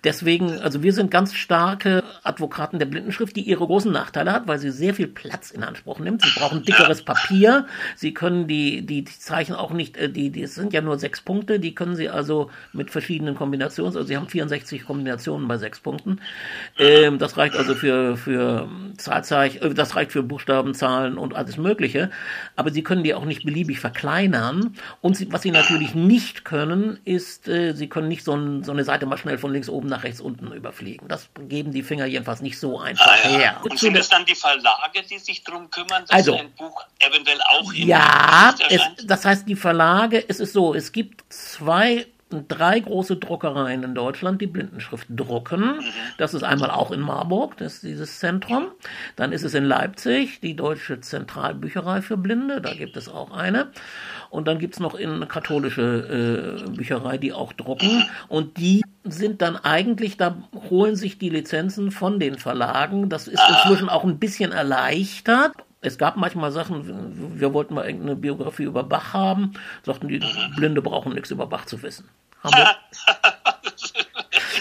deswegen, 0.04 0.60
also 0.60 0.84
wir 0.84 0.94
sind 0.94 1.12
ganz 1.12 1.34
starke 1.34 2.04
Advokaten 2.24 2.80
der 2.80 2.86
Blindenschrift, 2.86 3.36
die 3.36 3.42
ihre 3.42 3.66
großen 3.66 3.92
Nachteile 3.92 4.32
hat, 4.32 4.48
weil 4.48 4.60
sie 4.60 4.72
sehr 4.72 4.94
viel 4.94 5.08
Platz 5.08 5.52
in 5.52 5.64
Anspruch 5.64 6.00
nimmt. 6.00 6.24
Sie 6.24 6.40
brauchen 6.40 6.64
dickeres 6.64 7.04
Papier. 7.04 7.68
Sie 7.96 8.14
können 8.14 8.48
die, 8.48 8.86
die, 8.86 9.04
die 9.04 9.20
Zeichen 9.20 9.56
auch 9.56 9.72
nicht, 9.72 9.98
äh, 9.98 10.10
die, 10.10 10.30
die 10.30 10.48
sind 10.48 10.74
ja 10.74 10.82
nur 10.82 10.98
sechs 11.00 11.22
Punkte, 11.22 11.60
die 11.60 11.76
können 11.76 11.96
sie 11.96 12.10
also 12.10 12.50
mit 12.74 12.92
verschiedenen 12.92 13.36
Kombinationen, 13.36 13.96
also 13.96 14.08
sie 14.08 14.18
haben 14.18 14.28
64 14.28 14.86
Kombinationen 14.86 15.48
bei 15.48 15.58
sechs 15.58 15.80
Punkten. 15.80 16.20
Ähm, 16.78 17.18
das 17.18 17.38
reicht 17.38 17.56
also 17.56 17.76
für, 17.76 18.18
für 18.18 18.68
Zahlzeichen, 18.98 19.74
das 19.76 19.96
reicht 19.96 20.12
für 20.12 20.24
Buchstaben, 20.24 20.74
Zahlen 20.74 21.18
und 21.18 21.36
alles 21.36 21.58
Mögliche. 21.58 22.10
Aber 22.56 22.72
sie 22.72 22.84
können 22.84 23.04
die 23.04 23.14
auch 23.14 23.26
nicht 23.26 23.44
beliebig 23.46 23.80
verkleinern. 23.80 24.76
Und 25.02 25.16
sie, 25.18 25.32
was 25.32 25.42
sie 25.44 25.52
natürlich 25.52 25.96
nicht 25.96 26.44
können, 26.46 27.00
ist, 27.06 27.48
äh, 27.48 27.74
sie 27.74 27.88
können 27.88 28.08
nicht 28.08 28.24
so, 28.24 28.36
ein, 28.36 28.64
so 28.64 28.72
eine 28.72 28.84
Seite 28.84 29.06
mal 29.06 29.18
schnell 29.18 29.38
von 29.38 29.52
links 29.54 29.70
oben 29.70 29.88
nach 29.88 30.04
rechts 30.04 30.22
unten 30.22 30.52
überfliegen. 30.52 31.08
Das 31.08 31.30
geben 31.48 31.72
die 31.72 31.84
Finger 31.84 32.06
jedenfalls 32.06 32.42
nicht 32.42 32.60
so 32.60 32.80
einfach 32.80 33.06
Ah, 33.08 33.30
ja. 33.32 33.38
her. 33.38 33.62
Und 33.64 33.80
sind 33.80 33.96
es 33.96 34.10
dann 34.10 34.26
die 34.26 34.36
Verlage, 34.36 35.02
die 35.10 35.18
sich 35.20 35.44
drum 35.44 35.70
kümmern, 35.70 36.02
dass 36.02 36.12
Also- 36.12 36.36
ein 36.36 36.52
Buch 36.58 36.84
eventuell 37.00 37.40
auch 37.50 37.72
in 37.74 37.88
Ja, 37.88 38.54
es, 38.70 38.82
das 39.06 39.26
heißt, 39.26 39.48
die 39.48 39.56
Verlage, 39.56 40.24
es 40.28 40.40
ist 40.40 40.54
so, 40.54 40.74
es 40.74 40.92
gibt 40.92 41.24
zwei, 41.32 42.06
drei 42.30 42.80
große 42.80 43.18
Druckereien 43.18 43.84
in 43.84 43.96
Deutschland, 43.96 44.42
die 44.42 44.48
Blindenschrift 44.48 45.08
drucken. 45.10 45.80
Das 46.18 46.34
ist 46.34 46.44
einmal 46.44 46.72
auch 46.72 46.92
in 46.92 47.00
Marburg, 47.00 47.58
das 47.58 47.76
ist 47.76 47.84
dieses 47.84 48.20
Zentrum. 48.20 48.68
Dann 49.16 49.32
ist 49.32 49.44
es 49.44 49.54
in 49.54 49.64
Leipzig, 49.64 50.42
die 50.42 50.56
Deutsche 50.56 51.00
Zentralbücherei 51.00 52.02
für 52.02 52.18
Blinde, 52.18 52.62
da 52.62 52.74
gibt 52.74 52.98
es 52.98 53.08
auch 53.08 53.32
eine. 53.32 53.68
Und 54.30 54.48
dann 54.48 54.60
gibt's 54.60 54.80
noch 54.80 54.96
eine 54.96 55.26
katholische 55.26 56.66
äh, 56.68 56.70
Bücherei, 56.70 57.18
die 57.18 57.32
auch 57.32 57.54
drucken. 57.54 58.04
Und 58.28 58.58
die 58.58 58.84
sind 59.06 59.42
dann 59.42 59.56
eigentlich, 59.56 60.18
da 60.18 60.38
holen 60.70 60.96
sich 60.96 61.18
die 61.18 61.30
Lizenzen 61.30 61.92
von 61.92 62.20
den 62.20 62.38
Verlagen. 62.38 63.10
Das 63.10 63.28
ist 63.28 63.42
inzwischen 63.48 63.88
auch 63.88 64.04
ein 64.04 64.20
bisschen 64.20 64.52
erleichtert. 64.52 65.54
Es 65.88 65.98
gab 65.98 66.18
manchmal 66.18 66.52
Sachen, 66.52 67.40
wir 67.40 67.54
wollten 67.54 67.74
mal 67.74 67.86
irgendeine 67.86 68.16
Biografie 68.16 68.64
über 68.64 68.84
Bach 68.84 69.14
haben, 69.14 69.54
sagten 69.84 70.08
die, 70.08 70.20
Blinde 70.56 70.82
brauchen 70.82 71.14
nichts 71.14 71.32
über 71.32 71.48
Bach 71.48 71.66
zu 71.66 71.82
wissen. 71.82 72.10
Haben? 72.44 72.68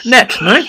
Nett, 0.04 0.40
ne? 0.40 0.64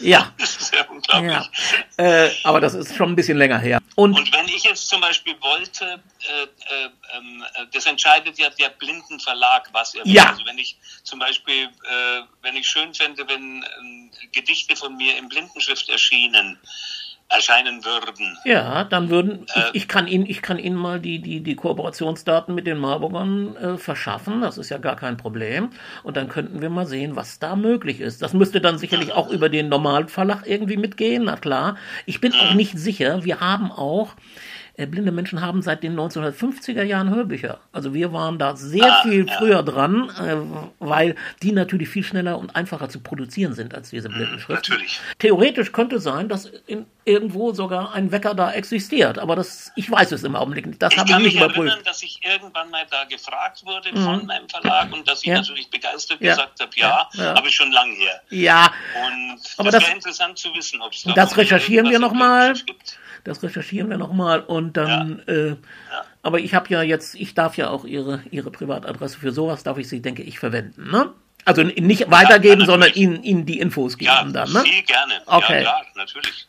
Ja, 0.00 0.32
Das 0.38 0.56
ist 0.56 0.74
ja 0.74 0.84
unglaublich. 0.88 1.32
ja. 1.32 2.24
Äh, 2.24 2.30
aber 2.44 2.60
das 2.60 2.74
ist 2.74 2.94
schon 2.94 3.10
ein 3.10 3.16
bisschen 3.16 3.38
länger 3.38 3.58
her. 3.58 3.80
Und 3.94 4.18
Und 4.18 4.32
wenn 4.32 4.48
ich 4.48 4.64
jetzt 4.64 4.88
zum 4.88 5.00
Beispiel 5.00 5.34
wollte, 5.40 5.84
äh, 6.28 6.42
äh, 6.42 6.90
ähm, 7.16 7.44
äh, 7.54 7.66
das 7.72 7.86
entscheidet 7.86 8.38
ja 8.38 8.50
der 8.50 8.70
Blindenverlag, 8.70 9.68
was 9.72 9.94
er 9.94 10.04
will. 10.04 10.12
Ja. 10.12 10.30
Also 10.30 10.44
wenn 10.44 10.58
ich 10.58 10.76
zum 11.04 11.18
Beispiel, 11.18 11.64
äh, 11.64 12.22
wenn 12.42 12.56
ich 12.56 12.68
schön 12.68 12.92
fände, 12.94 13.26
wenn 13.28 13.64
ähm, 13.80 14.10
Gedichte 14.32 14.76
von 14.76 14.96
mir 14.96 15.16
in 15.16 15.28
Blindenschrift 15.28 15.88
erschienen, 15.88 16.58
erscheinen 17.32 17.84
würden. 17.84 18.38
Ja, 18.44 18.84
dann 18.84 19.10
würden 19.10 19.46
Äh, 19.54 19.60
ich, 19.72 19.82
ich 19.82 19.88
kann 19.88 20.06
Ihnen 20.06 20.26
ich 20.26 20.42
kann 20.42 20.58
Ihnen 20.58 20.76
mal 20.76 21.00
die 21.00 21.20
die 21.20 21.40
die 21.40 21.56
Kooperationsdaten 21.56 22.54
mit 22.54 22.66
den 22.66 22.78
Marburgern 22.78 23.56
äh, 23.56 23.76
verschaffen. 23.78 24.40
Das 24.42 24.58
ist 24.58 24.70
ja 24.70 24.78
gar 24.78 24.96
kein 24.96 25.16
Problem. 25.16 25.70
Und 26.02 26.16
dann 26.16 26.28
könnten 26.28 26.60
wir 26.60 26.70
mal 26.70 26.86
sehen, 26.86 27.16
was 27.16 27.38
da 27.38 27.56
möglich 27.56 28.00
ist. 28.00 28.22
Das 28.22 28.32
müsste 28.34 28.60
dann 28.60 28.78
sicherlich 28.78 29.12
auch 29.12 29.30
über 29.30 29.48
den 29.48 29.68
Normalverlag 29.68 30.46
irgendwie 30.46 30.76
mitgehen. 30.76 31.24
Na 31.24 31.36
klar. 31.36 31.76
Ich 32.06 32.20
bin 32.20 32.32
auch 32.34 32.54
nicht 32.54 32.78
sicher. 32.78 33.24
Wir 33.24 33.40
haben 33.40 33.72
auch 33.72 34.14
blinde 34.76 35.12
Menschen 35.12 35.40
haben 35.40 35.62
seit 35.62 35.82
den 35.82 35.94
1950er 35.98 36.82
Jahren 36.82 37.10
Hörbücher. 37.10 37.60
Also 37.72 37.92
wir 37.94 38.12
waren 38.12 38.38
da 38.38 38.56
sehr 38.56 38.84
Ah, 38.84 39.02
viel 39.02 39.26
ja. 39.28 39.38
früher 39.38 39.62
dran, 39.62 40.10
äh, 40.18 40.36
weil 40.78 41.14
die 41.42 41.52
natürlich 41.52 41.88
viel 41.88 42.02
schneller 42.04 42.38
und 42.38 42.56
einfacher 42.56 42.88
zu 42.88 43.00
produzieren 43.00 43.52
sind 43.54 43.74
als 43.74 43.90
diese 43.90 44.08
Blindenschrift. 44.08 44.68
Natürlich. 44.68 45.00
Theoretisch 45.18 45.72
könnte 45.72 45.98
sein, 46.00 46.28
dass 46.28 46.46
in, 46.66 46.86
irgendwo 47.04 47.52
sogar 47.52 47.92
ein 47.94 48.12
Wecker 48.12 48.34
da 48.34 48.52
existiert, 48.52 49.18
aber 49.18 49.36
das, 49.36 49.72
ich 49.76 49.90
weiß 49.90 50.12
es 50.12 50.24
im 50.24 50.36
Augenblick 50.36 50.66
nicht. 50.66 50.80
Das 50.80 50.92
Ich 50.92 50.98
habe 50.98 51.08
ich 51.08 51.12
kann 51.14 51.22
mich 51.22 51.34
nicht 51.34 51.42
überprüft. 51.42 51.68
erinnern, 51.68 51.84
dass 51.84 52.02
ich 52.02 52.20
irgendwann 52.24 52.70
mal 52.70 52.84
da 52.90 53.04
gefragt 53.04 53.64
wurde 53.66 53.90
von 53.90 54.24
meinem 54.26 54.48
Verlag 54.48 54.92
und 54.92 55.06
dass 55.08 55.20
ich 55.20 55.26
Ja. 55.26 55.34
natürlich 55.36 55.68
begeistert 55.68 56.20
Ja. 56.20 56.32
gesagt 56.34 56.60
habe, 56.60 56.70
ja, 56.76 57.08
Ja. 57.14 57.34
Aber 57.34 57.48
schon 57.50 57.72
lang 57.72 57.92
her. 57.92 58.20
Ja, 58.30 58.72
Und 59.06 59.38
Aber 59.58 59.70
das, 59.70 59.80
das- 59.80 59.82
wäre 59.88 59.96
interessant 59.96 60.38
zu 60.38 60.54
wissen, 60.54 60.80
ob 60.80 60.92
es 60.92 61.02
da 61.02 61.12
Das 61.12 61.36
recherchieren 61.36 61.86
wir 61.86 61.92
irgendwas 61.94 62.12
noch 62.12 62.18
mal. 62.18 62.46
in 62.48 62.52
Blindenschrift 62.54 62.66
gibt. 62.66 62.98
Das 63.24 63.42
recherchieren 63.42 63.88
wir 63.90 63.98
nochmal 63.98 64.40
und 64.40 64.76
dann, 64.76 65.20
äh, 65.26 65.56
aber 66.22 66.38
ich 66.40 66.54
habe 66.54 66.68
ja 66.70 66.82
jetzt, 66.82 67.14
ich 67.14 67.34
darf 67.34 67.56
ja 67.56 67.70
auch 67.70 67.84
Ihre, 67.84 68.22
Ihre 68.30 68.50
Privatadresse 68.50 69.18
für 69.18 69.32
sowas, 69.32 69.62
darf 69.62 69.78
ich 69.78 69.88
sie, 69.88 70.00
denke 70.02 70.22
ich, 70.22 70.38
verwenden, 70.38 70.90
ne? 70.90 71.12
Also 71.44 71.62
nicht 71.64 72.08
weitergeben, 72.10 72.60
ja, 72.60 72.66
sondern. 72.66 72.92
Ihnen, 72.94 73.22
Ihnen 73.24 73.44
die 73.46 73.58
Infos 73.58 73.98
geben 73.98 74.12
Ja, 74.12 74.22
dann, 74.24 74.52
ne? 74.52 74.60
viel 74.62 74.82
gerne. 74.82 75.20
Okay. 75.26 75.54
Ja, 75.56 75.60
klar, 75.62 75.82
natürlich. 75.96 76.46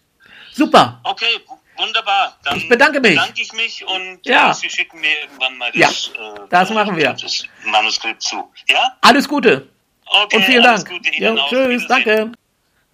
Super. 0.51 0.99
Okay, 1.03 1.39
wunderbar. 1.77 2.37
Dann 2.43 2.57
Ich 2.57 2.69
bedanke 2.69 2.99
mich. 3.01 3.15
bedanke 3.15 3.41
ich 3.41 3.51
mich 3.53 3.83
und 3.87 4.19
Ja. 4.23 4.51
äh, 4.51 4.53
Sie 4.53 4.69
schicken 4.69 4.99
mir 5.01 5.09
irgendwann 5.23 5.57
mal 5.57 5.71
Ja, 5.73 5.87
das, 5.87 6.09
äh, 6.09 6.39
das 6.49 6.69
machen 6.69 6.95
wir. 6.95 7.13
das 7.13 7.43
Manuskript 7.65 8.21
zu. 8.21 8.51
Ja? 8.69 8.95
Alles 9.01 9.27
Gute. 9.27 9.67
Okay, 10.05 10.35
Und 10.35 10.43
vielen 10.43 10.61
Dank. 10.63 10.87
Gute 10.87 11.09
Ihnen 11.09 11.39
auch. 11.39 11.49
tschüss, 11.49 11.87
danke. 11.87 12.31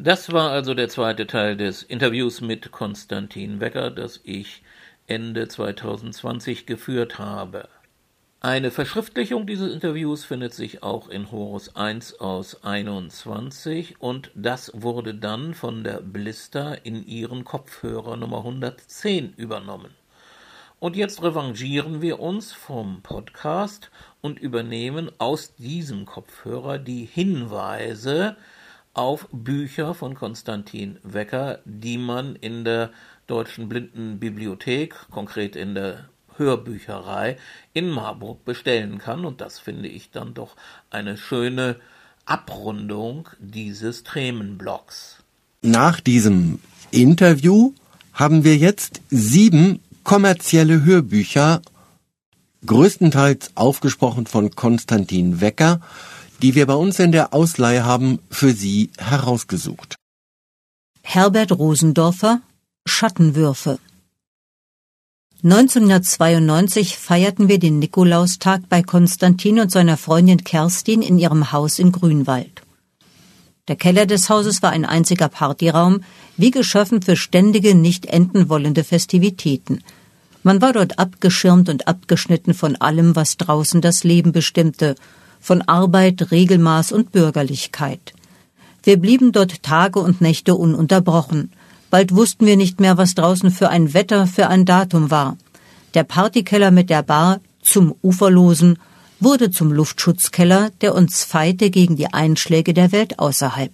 Das 0.02 0.32
war 0.32 0.52
also 0.52 0.76
der 0.76 0.88
zweite 0.88 1.28
Teil 1.28 1.58
des 1.58 1.84
Interviews 1.84 2.39
mit 2.39 2.72
Konstantin 2.72 3.60
Wecker, 3.60 3.91
das 3.91 4.22
ich 4.24 4.64
Ende 5.08 5.50
2020 5.50 6.66
geführt 6.66 7.20
habe. 7.20 7.68
Eine 8.39 8.72
Verschriftlichung 8.72 9.45
dieses 9.45 9.74
Interviews 9.74 10.24
findet 10.24 10.54
sich 10.54 10.84
auch 10.84 11.10
in 11.10 11.34
Horus 11.34 11.76
1 11.76 12.22
aus 12.22 12.64
21 12.64 14.00
und 14.00 14.32
das 14.36 14.72
wurde 14.74 15.16
dann 15.16 15.54
von 15.54 15.84
der 15.84 16.00
Blister 16.00 16.86
in 16.86 17.06
ihren 17.06 17.43
Kopfhörer 17.43 18.16
Nummer 18.16 18.38
110 18.38 19.34
übernommen. 19.34 19.93
Und 20.80 20.95
jetzt 20.95 21.22
revanchieren 21.22 22.02
wir 22.02 22.22
uns 22.22 22.54
vom 22.54 23.02
Podcast 23.02 23.91
und 24.22 24.39
übernehmen 24.39 25.12
aus 25.18 25.56
diesem 25.56 26.06
Kopfhörer 26.06 26.78
die 26.78 27.04
Hinweise 27.04 28.38
auf 28.94 29.28
Bücher 29.32 29.94
von 29.94 30.16
Konstantin 30.16 30.98
Wecker, 31.04 31.60
die 31.66 31.98
man 31.98 32.36
in 32.36 32.66
der 32.66 32.92
Deutschen 33.28 33.70
Blindenbibliothek, 33.70 34.96
konkret 35.12 35.56
in 35.56 35.76
der 35.76 36.10
Hörbücherei 36.36 37.38
in 37.74 37.90
Marburg 37.90 38.46
bestellen 38.46 38.98
kann. 38.98 39.26
Und 39.26 39.42
das 39.42 39.60
finde 39.60 39.90
ich 39.90 40.12
dann 40.12 40.34
doch 40.34 40.56
eine 40.90 41.18
schöne 41.18 41.76
Abrundung 42.26 43.30
dieses 43.40 44.04
Themenblocks. 44.04 45.18
Nach 45.62 46.00
diesem 46.00 46.60
Interview 46.92 47.74
haben 48.14 48.44
wir 48.44 48.58
jetzt 48.58 49.02
sieben 49.10 49.82
kommerzielle 50.04 50.84
Hörbücher, 50.84 51.62
größtenteils 52.66 53.52
aufgesprochen 53.56 54.26
von 54.26 54.52
Konstantin 54.52 55.42
Wecker, 55.42 55.82
die 56.42 56.56
wir 56.56 56.66
bei 56.66 56.76
uns 56.76 57.00
in 57.00 57.12
der 57.12 57.34
Ausleihe 57.34 57.86
haben, 57.86 58.20
für 58.30 58.54
Sie 58.54 58.92
herausgesucht. 58.98 59.96
Herbert 61.02 61.52
Rosendorfer 61.52 62.42
Schattenwürfe 62.86 63.80
1992 65.42 66.98
feierten 66.98 67.48
wir 67.48 67.60
den 67.60 67.80
Nikolaustag 67.80 68.68
bei 68.68 68.84
Konstantin 68.84 69.62
und 69.62 69.72
seiner 69.72 69.96
Freundin 69.96 70.44
Kerstin 70.44 71.02
in 71.02 71.18
ihrem 71.18 71.54
Haus 71.54 71.80
in 71.80 71.94
Grünwald. 71.94 72.62
Der 73.70 73.78
Keller 73.78 74.06
des 74.06 74.30
Hauses 74.30 74.62
war 74.62 74.72
ein 74.72 74.84
einziger 74.84 75.30
Partyraum, 75.30 76.04
wie 76.36 76.52
geschaffen 76.52 77.02
für 77.02 77.16
ständige, 77.16 77.74
nicht 77.74 78.08
enden 78.08 78.50
wollende 78.50 78.84
Festivitäten. 78.84 79.82
Man 80.44 80.62
war 80.62 80.74
dort 80.74 81.00
abgeschirmt 81.00 81.70
und 81.70 81.88
abgeschnitten 81.88 82.54
von 82.54 82.76
allem, 82.76 83.16
was 83.16 83.38
draußen 83.38 83.80
das 83.80 84.04
Leben 84.04 84.34
bestimmte, 84.34 84.96
von 85.40 85.62
Arbeit, 85.62 86.32
Regelmaß 86.32 86.92
und 86.92 87.12
Bürgerlichkeit. 87.12 88.14
Wir 88.84 88.98
blieben 88.98 89.32
dort 89.32 89.64
Tage 89.64 90.00
und 90.00 90.22
Nächte 90.22 90.56
ununterbrochen. 90.56 91.52
Bald 91.90 92.16
wussten 92.16 92.46
wir 92.46 92.58
nicht 92.58 92.80
mehr, 92.80 92.98
was 92.98 93.16
draußen 93.16 93.52
für 93.52 93.70
ein 93.70 93.94
Wetter, 93.94 94.28
für 94.28 94.48
ein 94.48 94.66
Datum 94.66 95.12
war. 95.12 95.38
Der 95.96 96.04
Partykeller 96.04 96.72
mit 96.72 96.90
der 96.90 97.04
Bar 97.04 97.40
zum 97.62 97.96
Uferlosen 98.02 98.78
wurde 99.20 99.52
zum 99.52 99.72
Luftschutzkeller, 99.72 100.70
der 100.82 100.96
uns 100.96 101.24
feite 101.24 101.70
gegen 101.70 101.96
die 101.96 102.14
Einschläge 102.14 102.74
der 102.74 102.92
Welt 102.92 103.20
außerhalb. 103.20 103.72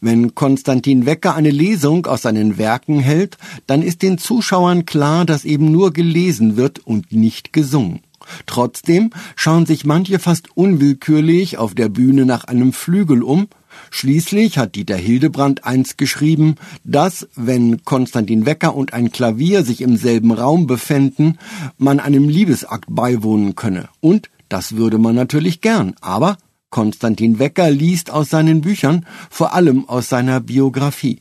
Wenn 0.00 0.34
Konstantin 0.34 1.06
Wecker 1.06 1.34
eine 1.34 1.50
Lesung 1.50 2.06
aus 2.06 2.22
seinen 2.22 2.58
Werken 2.58 3.00
hält, 3.00 3.38
dann 3.66 3.82
ist 3.82 4.02
den 4.02 4.18
Zuschauern 4.18 4.86
klar, 4.86 5.24
dass 5.24 5.44
eben 5.44 5.70
nur 5.70 5.92
gelesen 5.92 6.56
wird 6.56 6.78
und 6.80 7.12
nicht 7.12 7.52
gesungen. 7.52 8.00
Trotzdem 8.46 9.10
schauen 9.36 9.66
sich 9.66 9.84
manche 9.84 10.18
fast 10.18 10.56
unwillkürlich 10.56 11.58
auf 11.58 11.74
der 11.74 11.88
Bühne 11.88 12.26
nach 12.26 12.44
einem 12.44 12.72
Flügel 12.72 13.22
um. 13.22 13.48
Schließlich 13.90 14.58
hat 14.58 14.74
Dieter 14.74 14.96
Hildebrand 14.96 15.64
einst 15.64 15.96
geschrieben, 15.96 16.56
dass, 16.84 17.28
wenn 17.34 17.84
Konstantin 17.84 18.46
Wecker 18.46 18.74
und 18.74 18.92
ein 18.92 19.10
Klavier 19.10 19.64
sich 19.64 19.80
im 19.80 19.96
selben 19.96 20.32
Raum 20.32 20.66
befänden, 20.66 21.38
man 21.78 22.00
einem 22.00 22.28
Liebesakt 22.28 22.86
beiwohnen 22.88 23.54
könne. 23.54 23.88
Und 24.00 24.30
das 24.48 24.76
würde 24.76 24.98
man 24.98 25.14
natürlich 25.14 25.60
gern, 25.60 25.94
aber 26.00 26.36
Konstantin 26.70 27.38
Wecker 27.38 27.70
liest 27.70 28.10
aus 28.10 28.30
seinen 28.30 28.60
Büchern, 28.60 29.06
vor 29.28 29.54
allem 29.54 29.88
aus 29.88 30.08
seiner 30.08 30.40
Biografie. 30.40 31.20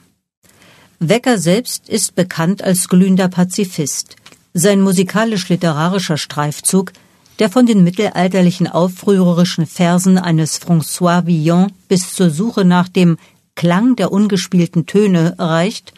Wecker 1.01 1.39
selbst 1.39 1.89
ist 1.89 2.17
bekannt 2.17 2.63
als 2.63 2.89
glühender 2.89 3.29
Pazifist. 3.29 4.17
Sein 4.53 4.81
musikalisch-literarischer 4.81 6.17
Streifzug, 6.17 6.93
der 7.39 7.51
von 7.51 7.67
den 7.67 7.85
mittelalterlichen 7.85 8.67
aufrührerischen 8.67 9.67
Versen 9.67 10.19
eines 10.19 10.61
François 10.61 11.25
Villon 11.25 11.71
bis 11.87 12.15
zur 12.15 12.31
Suche 12.31 12.65
nach 12.65 12.89
dem 12.89 13.17
Klang 13.55 13.95
der 13.95 14.11
ungespielten 14.11 14.87
Töne 14.87 15.37
reicht, 15.39 15.93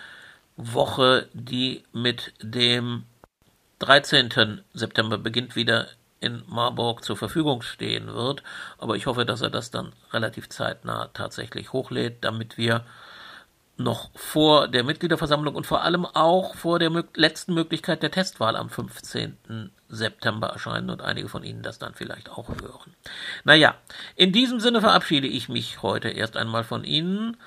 Woche, 0.56 1.28
die 1.34 1.84
mit 1.92 2.32
dem 2.42 3.02
13. 3.80 4.62
September 4.72 5.18
beginnt, 5.18 5.56
wieder 5.56 5.88
in 6.20 6.42
Marburg 6.46 7.04
zur 7.04 7.16
Verfügung 7.16 7.62
stehen 7.62 8.06
wird. 8.06 8.42
Aber 8.78 8.96
ich 8.96 9.06
hoffe, 9.06 9.24
dass 9.24 9.40
er 9.40 9.50
das 9.50 9.70
dann 9.70 9.92
relativ 10.12 10.48
zeitnah 10.48 11.08
tatsächlich 11.14 11.72
hochlädt, 11.72 12.18
damit 12.22 12.58
wir 12.58 12.84
noch 13.80 14.10
vor 14.14 14.68
der 14.68 14.84
Mitgliederversammlung 14.84 15.54
und 15.54 15.66
vor 15.66 15.82
allem 15.82 16.04
auch 16.04 16.54
vor 16.54 16.78
der 16.78 16.90
letzten 17.14 17.54
Möglichkeit 17.54 18.02
der 18.02 18.10
Testwahl 18.10 18.54
am 18.54 18.68
15. 18.68 19.70
September 19.88 20.48
erscheinen 20.48 20.90
und 20.90 21.00
einige 21.00 21.28
von 21.28 21.42
Ihnen 21.42 21.62
das 21.62 21.78
dann 21.78 21.94
vielleicht 21.94 22.30
auch 22.30 22.48
hören. 22.48 22.94
Naja, 23.44 23.74
in 24.16 24.32
diesem 24.32 24.60
Sinne 24.60 24.82
verabschiede 24.82 25.26
ich 25.26 25.48
mich 25.48 25.82
heute 25.82 26.10
erst 26.10 26.36
einmal 26.36 26.62
von 26.62 26.84
Ihnen. 26.84 27.38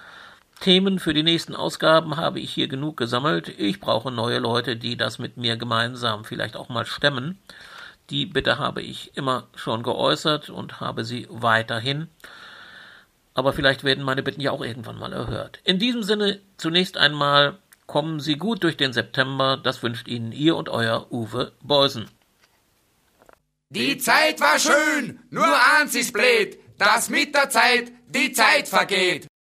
Themen 0.60 1.00
für 1.00 1.14
die 1.14 1.24
nächsten 1.24 1.56
Ausgaben 1.56 2.18
habe 2.18 2.40
ich 2.40 2.52
hier 2.52 2.68
genug 2.68 2.98
gesammelt. 2.98 3.50
Ich 3.60 3.80
brauche 3.80 4.12
neue 4.12 4.40
Leute, 4.40 4.76
die 4.76 4.98
das 4.98 5.20
mit 5.20 5.38
mir 5.38 5.58
gemeinsam 5.58 6.26
vielleicht 6.26 6.56
auch 6.56 6.70
mal 6.70 6.86
stemmen. 6.86 7.38
Die 8.10 8.26
Bitte 8.26 8.58
habe 8.58 8.82
ich 8.82 9.16
immer 9.16 9.47
schon 9.56 9.84
geäußert 9.84 10.49
und 10.49 10.80
habe 10.80 11.06
sie 11.06 11.28
weiterhin 11.30 12.10
aber 13.34 13.54
vielleicht 13.54 13.84
werden 13.84 14.04
meine 14.04 14.24
Bitten 14.24 14.41
ja 14.41 14.51
auch 14.51 14.64
irgendwann 14.64 14.99
mal 14.99 15.14
erhört. 15.14 15.60
In 15.64 15.80
diesem 15.80 16.04
Sinne 16.04 16.39
zunächst 16.58 16.97
einmal 16.97 17.58
kommen 17.88 18.20
Sie 18.20 18.36
gut 18.36 18.64
durch 18.64 18.78
den 18.78 18.93
September, 18.93 19.58
das 19.58 19.84
wünscht 19.84 20.08
Ihnen 20.08 20.32
Ihr 20.32 20.56
und 20.56 20.70
Euer 20.70 21.12
Uwe 21.12 21.51
Beusen. 21.62 22.10
Die 23.70 23.97
Zeit 23.97 24.39
war 24.39 24.60
schön, 24.60 25.20
nur 25.32 25.47
eins 25.78 25.95
ist 25.95 26.14
blöd, 26.14 26.58
dass 26.78 27.10
mit 27.10 27.34
der 27.34 27.49
Zeit 27.49 27.91
die 28.08 28.32
Zeit 28.32 28.68
vergeht. 28.68 29.28